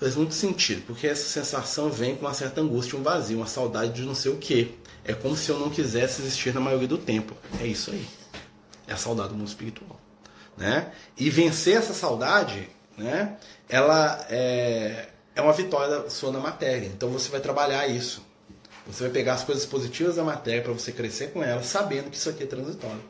[0.00, 3.92] Faz muito sentido, porque essa sensação vem com uma certa angústia, um vazio, uma saudade
[3.92, 4.72] de não sei o quê.
[5.04, 7.36] É como se eu não quisesse existir na maioria do tempo.
[7.60, 8.04] É isso aí.
[8.88, 10.00] É a saudade do mundo espiritual.
[10.56, 10.90] Né?
[11.16, 13.36] E vencer essa saudade né?
[13.68, 16.86] Ela é, é uma vitória sua na matéria.
[16.86, 18.24] Então você vai trabalhar isso.
[18.86, 22.16] Você vai pegar as coisas positivas da matéria para você crescer com ela, sabendo que
[22.16, 23.02] isso aqui é transitório.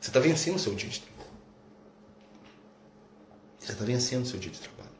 [0.00, 1.30] Você está vencendo o seu dia de trabalho.
[3.58, 4.90] Você está vencendo o seu dia de trabalho.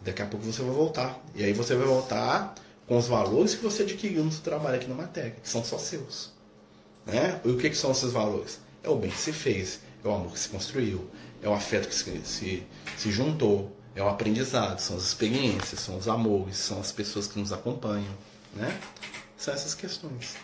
[0.00, 1.20] Daqui a pouco você vai voltar.
[1.34, 2.54] E aí você vai voltar
[2.86, 5.76] com os valores que você adquiriu no seu trabalho aqui na matéria, que são só
[5.76, 6.32] seus.
[7.04, 7.40] Né?
[7.44, 8.58] E o que, que são esses valores?
[8.82, 11.10] É o bem que se fez, é o amor que se construiu,
[11.42, 12.66] é o afeto que se, se,
[12.96, 17.38] se juntou, é o aprendizado, são as experiências, são os amores, são as pessoas que
[17.38, 18.12] nos acompanham.
[18.54, 18.78] Né?
[19.36, 20.36] São essas questões.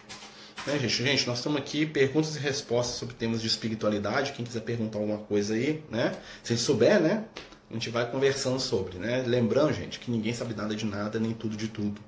[0.66, 1.02] Né, gente?
[1.02, 4.32] gente, nós estamos aqui, perguntas e respostas sobre temas de espiritualidade.
[4.32, 6.16] Quem quiser perguntar alguma coisa aí, né?
[6.42, 7.24] Se souber, né?
[7.70, 9.22] A gente vai conversando sobre, né?
[9.26, 12.00] Lembrando, gente, que ninguém sabe nada de nada, nem tudo de tudo.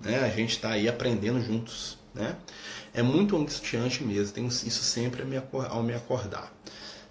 [0.00, 0.18] Né?
[0.20, 2.36] A gente está aí aprendendo juntos, né?
[2.92, 5.22] É muito angustiante mesmo, tenho isso sempre
[5.68, 6.52] ao me acordar.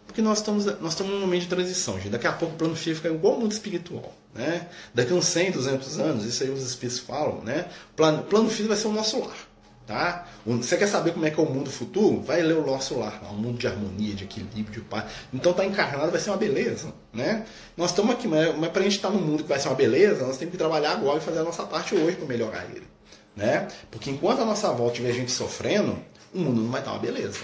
[0.10, 2.10] Porque nós estamos, nós estamos num momento de transição, gente.
[2.10, 4.12] Daqui a pouco o plano físico é igual ao mundo espiritual.
[4.34, 4.68] Né?
[4.92, 7.68] Daqui a uns 100, 200 anos, isso aí os espíritos falam, né?
[7.96, 9.38] Plano, plano físico vai ser o nosso lar.
[9.86, 10.26] Tá?
[10.48, 12.22] Você quer saber como é que é o mundo futuro?
[12.22, 15.06] Vai ler o nosso lar, um mundo de harmonia, de equilíbrio, de paz.
[15.32, 17.46] Então tá encarnado, vai ser uma beleza, né?
[17.78, 19.68] Nós estamos aqui, mas, mas para a gente estar tá no mundo que vai ser
[19.68, 22.66] uma beleza, nós temos que trabalhar agora e fazer a nossa parte hoje para melhorar
[22.66, 22.88] ele,
[23.36, 23.68] né?
[23.92, 26.00] Porque enquanto a nossa volta tiver gente sofrendo,
[26.34, 27.40] o mundo não vai estar uma beleza.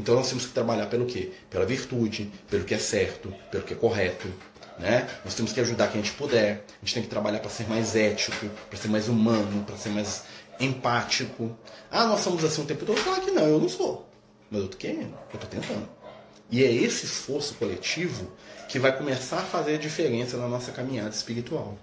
[0.00, 1.30] Então nós temos que trabalhar pelo quê?
[1.50, 4.28] Pela virtude, pelo que é certo, pelo que é correto,
[4.78, 5.06] né?
[5.22, 6.64] Nós temos que ajudar quem a gente puder.
[6.82, 9.90] A gente tem que trabalhar para ser mais ético, para ser mais humano, para ser
[9.90, 10.22] mais
[10.58, 11.54] empático.
[11.90, 12.98] Ah, nós somos assim o tempo todo.
[13.04, 14.08] Claro que não, eu não sou.
[14.50, 15.86] Mas eu tô querendo, eu tô tentando.
[16.50, 18.32] E é esse esforço coletivo
[18.70, 21.76] que vai começar a fazer a diferença na nossa caminhada espiritual.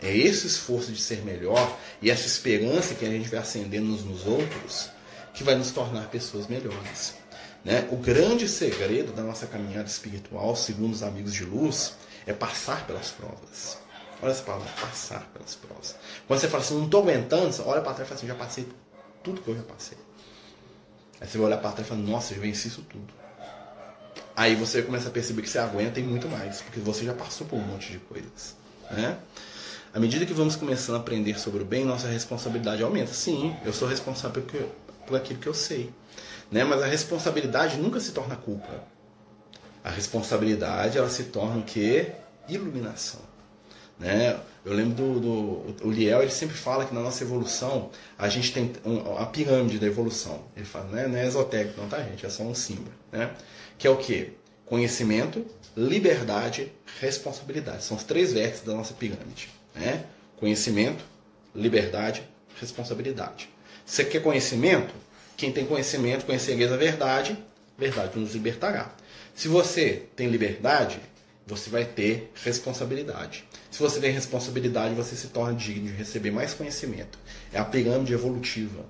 [0.00, 4.02] É esse esforço de ser melhor e essa esperança que a gente vai acendendo uns
[4.02, 4.88] nos outros
[5.34, 7.19] que vai nos tornar pessoas melhores.
[7.64, 7.86] Né?
[7.90, 11.94] O grande segredo da nossa caminhada espiritual, segundo os amigos de luz,
[12.26, 13.78] é passar pelas provas.
[14.22, 15.96] Olha essa palavra, passar pelas provas.
[16.26, 18.34] Quando você fala assim, não estou aguentando, você olha para trás e fala assim, já
[18.34, 18.68] passei
[19.22, 19.98] tudo que eu já passei.
[21.20, 23.12] Aí você vai olhar para trás e fala, nossa, eu venci isso tudo.
[24.34, 27.46] Aí você começa a perceber que você aguenta e muito mais, porque você já passou
[27.46, 28.56] por um monte de coisas.
[28.90, 29.18] Né?
[29.92, 33.12] À medida que vamos começando a aprender sobre o bem, nossa responsabilidade aumenta.
[33.12, 34.60] Sim, eu sou responsável por,
[35.06, 35.92] por aquilo que eu sei.
[36.50, 36.64] Né?
[36.64, 38.84] Mas a responsabilidade nunca se torna culpa.
[39.82, 42.06] A responsabilidade ela se torna o que?
[42.48, 43.20] Iluminação.
[43.98, 44.38] Né?
[44.64, 45.20] Eu lembro do,
[45.72, 49.26] do o Liel, ele sempre fala que na nossa evolução a gente tem um, a
[49.26, 50.44] pirâmide da evolução.
[50.56, 51.06] Ele fala, né?
[51.06, 52.24] não é esotérico, não, tá, gente?
[52.24, 52.92] É só um símbolo.
[53.12, 53.30] Né?
[53.78, 54.32] Que é o que?
[54.66, 55.44] Conhecimento,
[55.76, 57.84] liberdade, responsabilidade.
[57.84, 59.50] São os três vértices da nossa pirâmide.
[59.74, 60.04] Né?
[60.38, 61.04] Conhecimento,
[61.54, 62.22] liberdade,
[62.58, 63.48] responsabilidade.
[63.84, 64.94] Você quer conhecimento?
[65.40, 67.34] Quem tem conhecimento, conhecereis a verdade,
[67.78, 68.94] verdade nos libertará.
[69.34, 71.00] Se você tem liberdade,
[71.46, 73.48] você vai ter responsabilidade.
[73.70, 77.18] Se você tem responsabilidade, você se torna digno de receber mais conhecimento.
[77.54, 78.84] É a pirâmide evolutiva.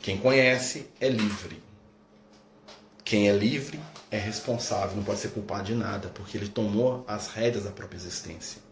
[0.00, 1.62] Quem conhece é livre.
[3.04, 3.78] Quem é livre
[4.10, 7.98] é responsável, não pode ser culpado de nada, porque ele tomou as rédeas da própria
[7.98, 8.62] existência.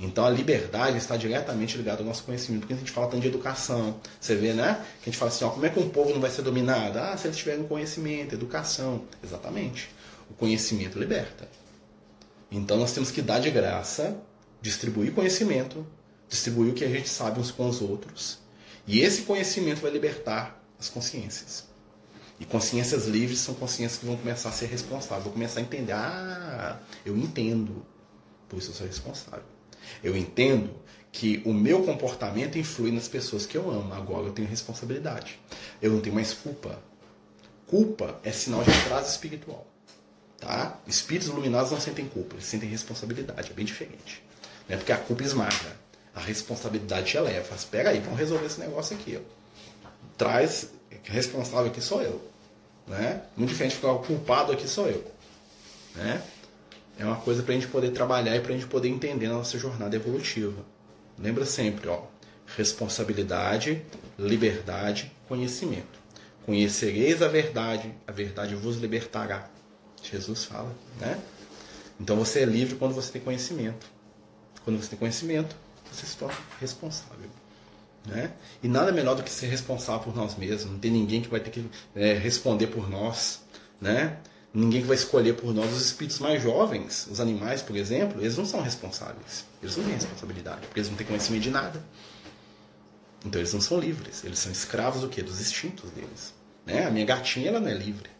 [0.00, 2.60] Então a liberdade está diretamente ligada ao nosso conhecimento.
[2.60, 4.84] Porque a gente fala tanto de educação, você vê, né?
[5.02, 6.98] Que a gente fala assim, ó, como é que um povo não vai ser dominado?
[6.98, 9.04] Ah, se eles tiverem conhecimento, educação.
[9.22, 9.90] Exatamente.
[10.30, 11.48] O conhecimento liberta.
[12.50, 14.16] Então nós temos que dar de graça,
[14.62, 15.84] distribuir conhecimento,
[16.28, 18.38] distribuir o que a gente sabe uns com os outros.
[18.86, 21.66] E esse conhecimento vai libertar as consciências.
[22.40, 25.92] E consciências livres são consciências que vão começar a ser responsáveis, vão começar a entender,
[25.92, 27.84] ah, eu entendo,
[28.48, 29.57] por isso eu sou responsável.
[30.02, 30.70] Eu entendo
[31.10, 33.92] que o meu comportamento influi nas pessoas que eu amo.
[33.94, 35.38] Agora eu tenho responsabilidade.
[35.80, 36.78] Eu não tenho mais culpa.
[37.66, 39.66] Culpa é sinal de atraso espiritual.
[40.38, 40.78] Tá?
[40.86, 43.50] Espíritos iluminados não sentem culpa, eles sentem responsabilidade.
[43.50, 44.22] É bem diferente.
[44.68, 44.76] Né?
[44.76, 45.76] Porque a culpa esmaga.
[46.14, 47.44] A responsabilidade te eleva.
[47.44, 49.18] Faz, aí, vamos resolver esse negócio aqui.
[49.20, 49.88] Ó.
[50.16, 50.68] Traz,
[51.04, 52.20] responsável aqui sou eu.
[52.86, 53.22] Né?
[53.36, 55.04] Muito diferente de ficar culpado aqui sou eu.
[55.94, 56.22] Né?
[56.98, 59.34] É uma coisa para a gente poder trabalhar e para a gente poder entender a
[59.34, 60.64] nossa jornada evolutiva.
[61.18, 62.02] Lembra sempre, ó,
[62.56, 63.82] responsabilidade,
[64.18, 65.98] liberdade, conhecimento.
[66.44, 69.48] Conhecereis a verdade, a verdade vos libertará.
[70.02, 71.18] Jesus fala, né?
[72.00, 73.86] Então você é livre quando você tem conhecimento.
[74.64, 75.54] Quando você tem conhecimento,
[75.90, 77.28] você se torna responsável.
[78.06, 78.32] Né?
[78.62, 80.70] E nada melhor do que ser responsável por nós mesmos.
[80.72, 83.42] Não tem ninguém que vai ter que é, responder por nós.
[83.80, 84.18] Né?
[84.52, 85.72] Ninguém vai escolher por nós.
[85.72, 89.44] Os espíritos mais jovens, os animais, por exemplo, eles não são responsáveis.
[89.62, 91.82] Eles não têm responsabilidade, porque eles não têm conhecimento de nada.
[93.24, 94.24] Então eles não são livres.
[94.24, 95.22] Eles são escravos do quê?
[95.22, 96.34] Dos instintos deles.
[96.64, 96.86] Né?
[96.86, 98.10] A minha gatinha ela não é livre.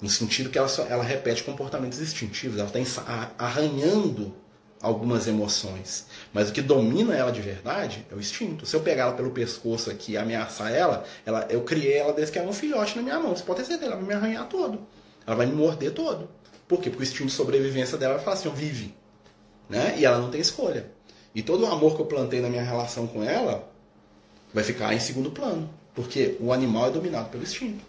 [0.00, 4.34] No sentido que ela, só, ela repete comportamentos instintivos, ela está arranhando
[4.80, 6.06] algumas emoções.
[6.32, 8.64] Mas o que domina ela de verdade é o instinto.
[8.64, 12.32] Se eu pegar ela pelo pescoço aqui e ameaçar ela, ela, eu criei ela desde
[12.32, 13.36] que era um filhote na minha mão.
[13.36, 14.80] Você pode ter certeza, ela vai me arranhar todo.
[15.30, 16.28] Ela vai me morder todo.
[16.66, 16.90] Por quê?
[16.90, 18.92] Porque o instinto de sobrevivência dela vai falar assim, vive.
[19.68, 19.94] Né?
[19.96, 20.90] E ela não tem escolha.
[21.32, 23.70] E todo o amor que eu plantei na minha relação com ela
[24.52, 25.70] vai ficar em segundo plano.
[25.94, 27.84] Porque o animal é dominado pelo instinto.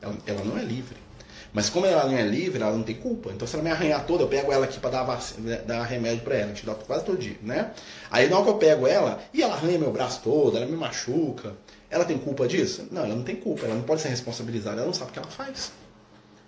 [0.00, 0.96] Ela, ela não é livre.
[1.52, 3.32] Mas como ela não é livre, ela não tem culpa.
[3.32, 6.24] Então se ela me arranhar toda, eu pego ela aqui para dar, vacina, dar remédio
[6.24, 7.70] para ela, te dá quase todo dia, né?
[8.10, 10.74] Aí na hora que eu pego ela, e ela arranha meu braço todo, ela me
[10.74, 11.52] machuca.
[11.90, 12.88] Ela tem culpa disso?
[12.90, 15.18] Não, ela não tem culpa, ela não pode ser responsabilizada, ela não sabe o que
[15.18, 15.70] ela faz.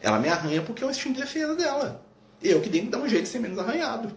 [0.00, 2.04] Ela me arranha porque é o instinto de defesa dela.
[2.42, 4.12] Eu que tenho que dar um jeito de ser menos arranhado.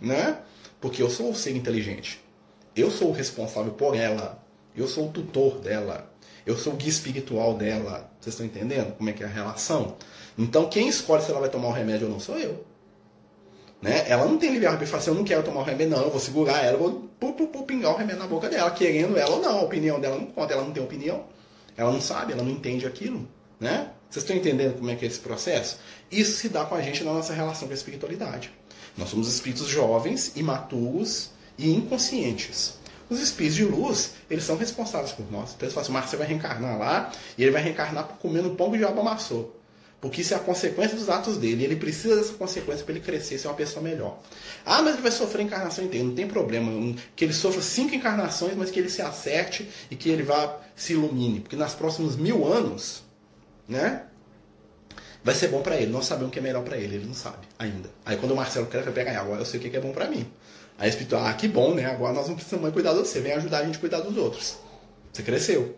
[0.00, 0.38] Né?
[0.80, 2.20] Porque eu sou o ser inteligente.
[2.76, 4.42] Eu sou o responsável por ela.
[4.76, 6.12] Eu sou o tutor dela.
[6.44, 8.10] Eu sou o guia espiritual dela.
[8.20, 9.96] Vocês estão entendendo como é que é a relação?
[10.36, 12.64] Então, quem escolhe se ela vai tomar o remédio ou não sou eu.
[13.82, 14.08] Né?
[14.08, 16.10] Ela não tem livre-arbítrio e fala assim, eu não quero tomar o remédio, não, eu
[16.10, 19.36] vou segurar ela, vou pu, pu, pu, pingar o remédio na boca dela, querendo ela
[19.36, 19.58] ou não.
[19.58, 21.24] A opinião dela não conta, ela não tem opinião.
[21.76, 23.28] Ela não sabe, ela não entende aquilo.
[23.60, 23.90] Né?
[24.10, 25.78] Vocês estão entendendo como é que é esse processo?
[26.10, 28.50] Isso se dá com a gente na nossa relação com a espiritualidade.
[28.96, 32.78] Nós somos espíritos jovens, imaturos e inconscientes.
[33.10, 35.52] Os espíritos de luz, eles são responsáveis por nós.
[35.54, 38.76] Então eles falam assim, você vai reencarnar lá, e ele vai reencarnar comendo pão que
[38.76, 39.58] o diabo amassou.
[40.00, 41.64] Porque isso é a consequência dos atos dele.
[41.64, 44.20] Ele precisa dessa consequência para ele crescer ser uma pessoa melhor.
[44.64, 46.06] Ah, mas ele vai sofrer a encarnação inteira.
[46.06, 46.70] Não tem problema.
[47.16, 50.92] Que ele sofra cinco encarnações, mas que ele se acerte e que ele vá se
[50.92, 51.40] ilumine.
[51.40, 53.02] Porque nos próximos mil anos,
[53.68, 54.02] né?
[55.22, 55.92] Vai ser bom para ele.
[55.92, 56.96] Nós sabemos o que é melhor para ele.
[56.96, 57.90] Ele não sabe ainda.
[58.04, 60.08] Aí quando o Marcelo quer, vai pegar agora eu sei o que é bom para
[60.08, 60.26] mim.
[60.78, 61.84] Aí o Espírito, ah, que bom, né?
[61.84, 63.20] Agora nós não precisamos mais cuidar de você.
[63.20, 64.56] Vem ajudar a gente a cuidar dos outros.
[65.12, 65.76] Você cresceu.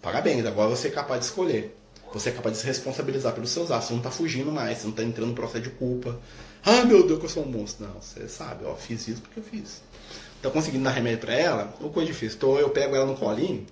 [0.00, 0.44] Parabéns.
[0.46, 1.76] Agora você é capaz de escolher.
[2.12, 3.88] Você é capaz de se responsabilizar pelos seus atos.
[3.88, 4.78] Você não está fugindo mais.
[4.78, 6.18] Você não está entrando no processo de culpa.
[6.64, 7.86] Ah, meu Deus, que eu sou um monstro.
[7.86, 8.64] Não, você sabe.
[8.64, 9.82] Ó, fiz isso porque eu fiz.
[10.40, 11.74] Tá conseguindo dar remédio para ela?
[11.80, 12.38] Ou coisa difícil.
[12.38, 13.66] Então eu pego ela no colinho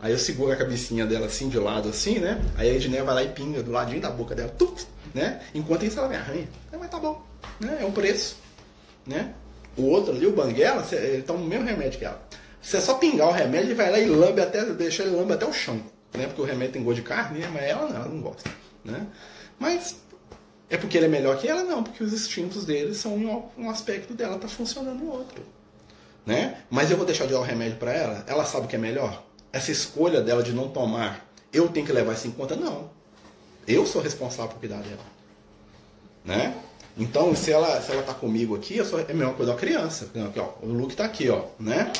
[0.00, 2.40] Aí eu seguro a cabecinha dela assim, de lado, assim, né?
[2.56, 4.78] Aí a Edneia vai lá e pinga do ladinho da boca dela, tup,
[5.12, 5.40] né?
[5.52, 6.48] Enquanto isso ela me arranha.
[6.72, 7.20] É, mas tá bom,
[7.58, 7.78] né?
[7.80, 8.36] É um preço,
[9.04, 9.34] né?
[9.76, 12.22] O outro ali, o banguela, ele toma o mesmo remédio que ela.
[12.62, 15.32] Você é só pingar o remédio, ele vai lá e lambe até, deixa ele lambe
[15.32, 15.80] até o chão,
[16.14, 16.26] né?
[16.26, 17.48] Porque o remédio tem gosto de carne, né?
[17.52, 18.50] Mas ela não, ela não gosta,
[18.84, 19.04] né?
[19.58, 19.96] Mas
[20.70, 21.64] é porque ele é melhor que ela?
[21.64, 25.42] Não, porque os instintos dele são um, um aspecto dela, tá funcionando no outro,
[26.24, 26.62] né?
[26.70, 28.24] Mas eu vou deixar de dar o remédio para ela?
[28.28, 29.27] Ela sabe o que é melhor?
[29.52, 32.56] Essa escolha dela de não tomar, eu tenho que levar isso em conta?
[32.56, 32.90] Não.
[33.66, 35.04] Eu sou responsável por cuidar dela.
[36.24, 36.54] Né?
[36.96, 39.58] Então, se ela, se ela tá comigo aqui, eu sou, é a mesma coisa da
[39.58, 40.06] criança.
[40.06, 41.92] Aqui, ó, o Luke tá aqui, ó, né?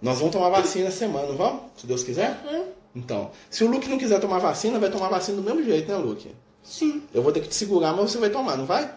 [0.00, 1.62] Nós vamos tomar vacina essa semana, vamos?
[1.76, 2.38] Se Deus quiser?
[2.94, 5.98] Então, se o Luke não quiser tomar vacina, vai tomar vacina do mesmo jeito, né,
[5.98, 6.30] Luke?
[6.62, 7.02] Sim.
[7.12, 8.88] Eu vou ter que te segurar, mas você vai tomar, não vai?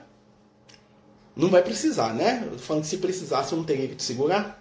[1.36, 2.44] Não vai precisar, né?
[2.46, 4.59] Eu tô falando que se precisasse, eu não teria que te segurar.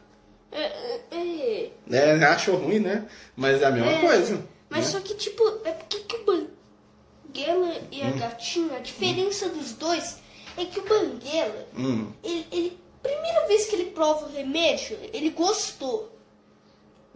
[0.51, 0.62] É,
[1.11, 2.18] é, é.
[2.20, 3.07] É, achou ruim, né?
[3.36, 4.42] Mas é a mesma É, coisa.
[4.70, 4.92] Mas né?
[4.92, 10.18] só que, tipo, é porque que o Banguela e a gatinha, a diferença dos dois
[10.57, 12.12] é que o Banguela, Hum.
[12.24, 16.12] ele, ele- primeira vez que ele prova o remédio, ele gostou.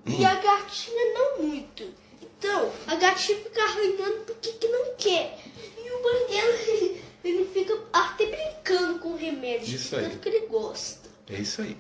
[0.07, 1.85] E a gatinha não muito.
[2.21, 5.39] Então, a gatinha fica arranhando porque que não quer.
[5.79, 6.59] E o Banguela,
[7.25, 10.03] ele fica até brincando com o remédio, Isso aí.
[10.05, 11.09] tanto que ele gosta.
[11.31, 11.77] É isso aí.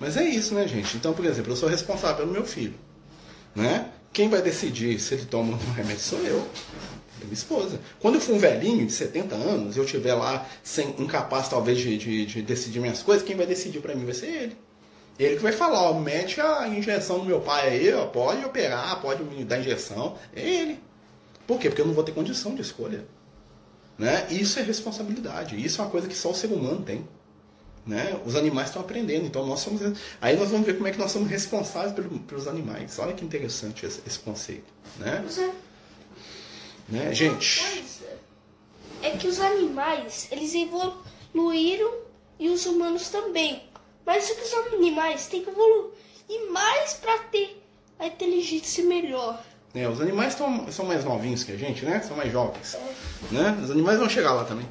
[0.00, 0.96] Mas é isso, né, gente?
[0.96, 2.74] Então, por exemplo, eu sou responsável pelo meu filho.
[3.54, 3.90] Né?
[4.12, 6.48] Quem vai decidir se ele toma um remédio sou eu.
[7.20, 7.78] É minha esposa.
[8.00, 11.98] Quando eu for um velhinho de 70 anos, eu estiver lá sem incapaz talvez de,
[11.98, 14.56] de, de decidir minhas coisas, quem vai decidir pra mim vai ser ele.
[15.18, 19.02] Ele que vai falar, ó, mete a injeção no meu pai aí, ó, pode operar,
[19.02, 20.16] pode me dar injeção.
[20.34, 20.80] É ele.
[21.46, 21.68] Por quê?
[21.68, 23.04] Porque eu não vou ter condição de escolha.
[23.98, 24.26] Né?
[24.30, 25.62] Isso é responsabilidade.
[25.62, 27.06] Isso é uma coisa que só o ser humano tem.
[27.86, 28.20] Né?
[28.26, 29.80] Os animais estão aprendendo, então nós somos.
[30.20, 32.98] Aí nós vamos ver como é que nós somos responsáveis pelo- pelos animais.
[32.98, 34.64] Olha que interessante esse, esse conceito.
[34.98, 35.24] Né?
[35.38, 37.14] É- Né?
[37.14, 37.62] Gente,
[39.02, 41.92] é que os animais, eles evoluíram
[42.38, 43.62] e os humanos também.
[44.04, 45.90] Mas só que os animais têm que evoluir
[46.50, 47.62] mais para ter
[47.98, 49.42] a inteligência melhor.
[49.72, 52.00] né, os animais tão, são mais novinhos que a gente, né?
[52.00, 52.76] São mais jovens.
[53.30, 53.56] Né?
[53.62, 54.66] Os animais vão chegar lá também.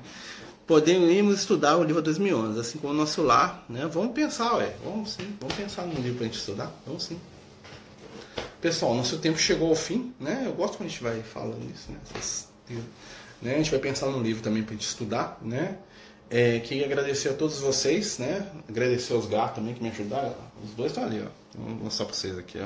[0.70, 3.66] Podemos estudar o livro 2011, assim como o nosso lar.
[3.68, 3.88] Né?
[3.92, 4.76] Vamos pensar, ué.
[4.86, 5.36] Vamos sim.
[5.40, 6.72] Vamos pensar no livro pra gente estudar.
[6.86, 7.20] Vamos sim.
[8.62, 10.44] Pessoal, nosso tempo chegou ao fim, né?
[10.46, 11.98] Eu gosto quando a gente vai falando isso, né?
[12.16, 12.50] Essas-
[13.42, 13.56] né?
[13.56, 15.80] A gente vai pensar num livro também pra gente estudar, né?
[16.30, 18.48] É, queria agradecer a todos vocês, né?
[18.70, 20.36] Agradecer aos gatos também que me ajudaram.
[20.64, 21.58] Os dois estão ali, ó.
[21.60, 22.66] Vou mostrar pra vocês aqui, ó.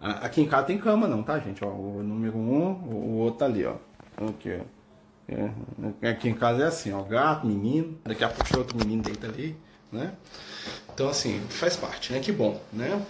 [0.00, 1.62] Aqui em casa tem cama não, tá, gente?
[1.62, 3.74] Ó, o número um, o outro tá ali, ó.
[4.16, 4.81] Aqui, ó.
[6.02, 9.26] É, aqui em casa é assim, ó, gato, menino, daqui a pouco outro menino deita
[9.26, 9.56] ali,
[9.90, 10.14] né?
[10.92, 12.20] Então, assim, faz parte, né?
[12.20, 13.04] Que bom, né?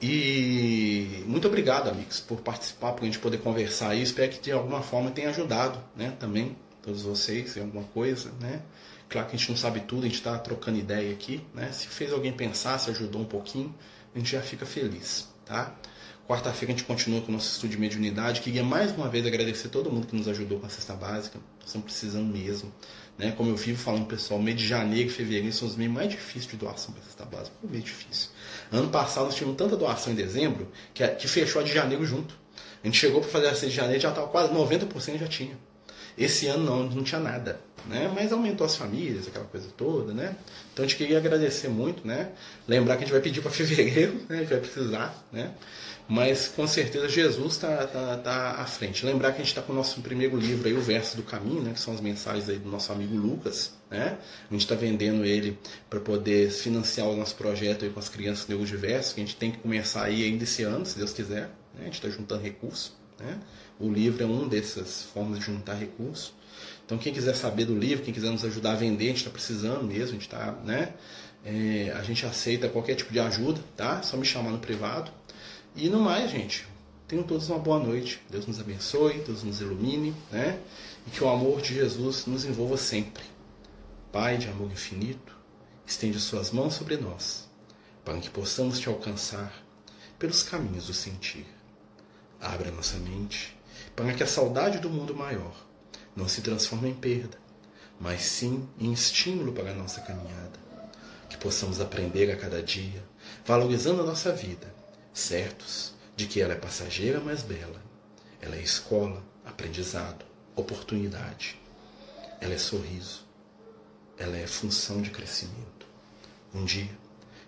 [0.00, 4.02] E muito obrigado, amigos, por participar, por a gente poder conversar aí.
[4.02, 6.12] Espero que de alguma forma tenha ajudado, né?
[6.18, 8.62] Também, todos vocês, em alguma coisa, né?
[9.08, 11.70] Claro que a gente não sabe tudo, a gente está trocando ideia aqui, né?
[11.70, 13.72] Se fez alguém pensar, se ajudou um pouquinho,
[14.14, 15.72] a gente já fica feliz, tá?
[16.28, 18.40] Quarta-feira a gente continua com o nosso estudo de mediunidade.
[18.40, 21.38] Queria mais uma vez agradecer todo mundo que nos ajudou com a cesta básica.
[21.64, 22.72] Estamos precisando mesmo.
[23.18, 23.32] Né?
[23.36, 26.46] Como eu vivo falando, pessoal, mês de janeiro e fevereiro são os meses mais difíceis
[26.46, 27.56] de doação para a cesta básica.
[27.62, 28.30] É meio difícil.
[28.70, 32.38] Ano passado nós tivemos tanta doação em dezembro que, que fechou a de janeiro junto.
[32.82, 35.58] A gente chegou para fazer a cesta de janeiro já estava quase 90% já tinha.
[36.16, 38.10] Esse ano não, não tinha nada, né?
[38.14, 40.36] Mas aumentou as famílias, aquela coisa toda, né?
[40.72, 42.32] Então a gente queria agradecer muito, né?
[42.68, 44.36] Lembrar que a gente vai pedir para fevereiro, né?
[44.36, 45.52] A gente vai precisar, né?
[46.12, 49.06] Mas com certeza Jesus está tá, tá à frente.
[49.06, 51.62] Lembrar que a gente está com o nosso primeiro livro aí, o Verso do Caminho,
[51.62, 51.72] né?
[51.72, 54.18] Que são as mensagens aí do nosso amigo Lucas, né?
[54.50, 55.58] A gente está vendendo ele
[55.88, 59.52] para poder financiar o nosso projeto aí com as crianças neurodiversas, que a gente tem
[59.52, 61.48] que começar aí ainda esse ano, se Deus quiser.
[61.72, 61.80] Né?
[61.80, 63.38] A gente está juntando recursos, né?
[63.80, 66.34] O livro é uma dessas formas de juntar recursos.
[66.84, 69.30] Então, quem quiser saber do livro, quem quiser nos ajudar a vender, a gente está
[69.30, 70.92] precisando mesmo, a gente está, né?
[71.42, 74.02] É, a gente aceita qualquer tipo de ajuda, tá?
[74.02, 75.10] Só me chamar no privado.
[75.74, 76.66] E no mais, gente,
[77.08, 78.20] tenham todos uma boa noite.
[78.30, 80.58] Deus nos abençoe, Deus nos ilumine, né?
[81.06, 83.24] E que o amor de Jesus nos envolva sempre.
[84.12, 85.36] Pai de amor infinito,
[85.86, 87.48] estende suas mãos sobre nós,
[88.04, 89.62] para que possamos te alcançar
[90.18, 91.46] pelos caminhos do sentir.
[92.40, 93.56] Abra nossa mente
[93.94, 95.54] para que a saudade do mundo maior
[96.14, 97.38] não se transforme em perda,
[98.00, 100.60] mas sim em estímulo para a nossa caminhada.
[101.28, 103.02] Que possamos aprender a cada dia,
[103.44, 104.71] valorizando a nossa vida,
[105.12, 107.82] certos de que ela é passageira, mas bela.
[108.40, 110.24] Ela é escola, aprendizado,
[110.56, 111.60] oportunidade.
[112.40, 113.24] Ela é sorriso.
[114.18, 115.86] Ela é função de crescimento.
[116.54, 116.90] Um dia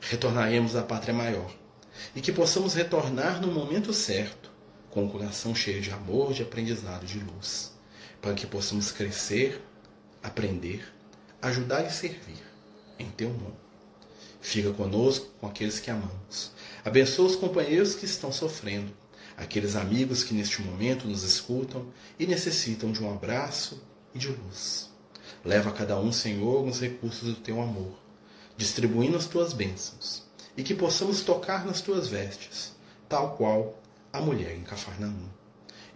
[0.00, 1.50] retornaremos à pátria maior
[2.14, 4.50] e que possamos retornar no momento certo
[4.90, 7.72] com o coração cheio de amor, de aprendizado, de luz,
[8.20, 9.60] para que possamos crescer,
[10.22, 10.86] aprender,
[11.42, 12.42] ajudar e servir
[12.98, 13.63] em teu nome.
[14.44, 16.52] Fica conosco com aqueles que amamos.
[16.84, 18.92] Abençoa os companheiros que estão sofrendo,
[19.38, 21.86] aqueles amigos que neste momento nos escutam
[22.18, 23.82] e necessitam de um abraço
[24.14, 24.90] e de luz.
[25.42, 27.98] Leva a cada um, Senhor, os recursos do teu amor,
[28.54, 30.24] distribuindo as tuas bênçãos,
[30.54, 32.76] e que possamos tocar nas tuas vestes,
[33.08, 33.82] tal qual
[34.12, 35.26] a mulher em Cafarnaum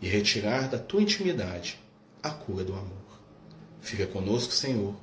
[0.01, 1.79] e retirar da tua intimidade
[2.23, 3.21] a cura do amor.
[3.83, 4.97] Fica conosco, Senhor,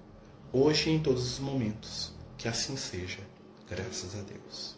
[0.51, 2.11] hoje e em todos os momentos.
[2.37, 3.19] Que assim seja,
[3.69, 4.77] graças a Deus.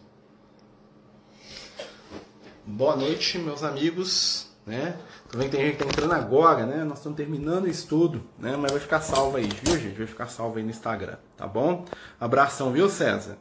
[2.65, 4.47] Boa noite, meus amigos.
[4.65, 4.99] Né?
[5.29, 6.83] Também tem gente que está entrando agora, né?
[6.83, 8.57] Nós estamos terminando o estudo, né?
[8.57, 9.97] Mas vai ficar salvo aí, viu, gente?
[9.97, 11.85] Vai ficar salvo aí no Instagram, tá bom?
[12.19, 13.38] Abração, viu, César?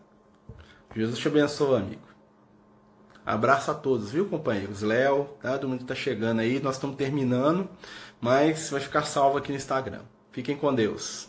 [0.94, 2.06] Jesus te abençoe, amigo.
[3.24, 4.82] Abraço a todos, viu, companheiros?
[4.82, 5.58] Léo, tá?
[5.58, 7.68] Todo mundo que tá chegando aí, nós estamos terminando,
[8.20, 10.02] mas vai ficar salvo aqui no Instagram.
[10.30, 11.28] Fiquem com Deus.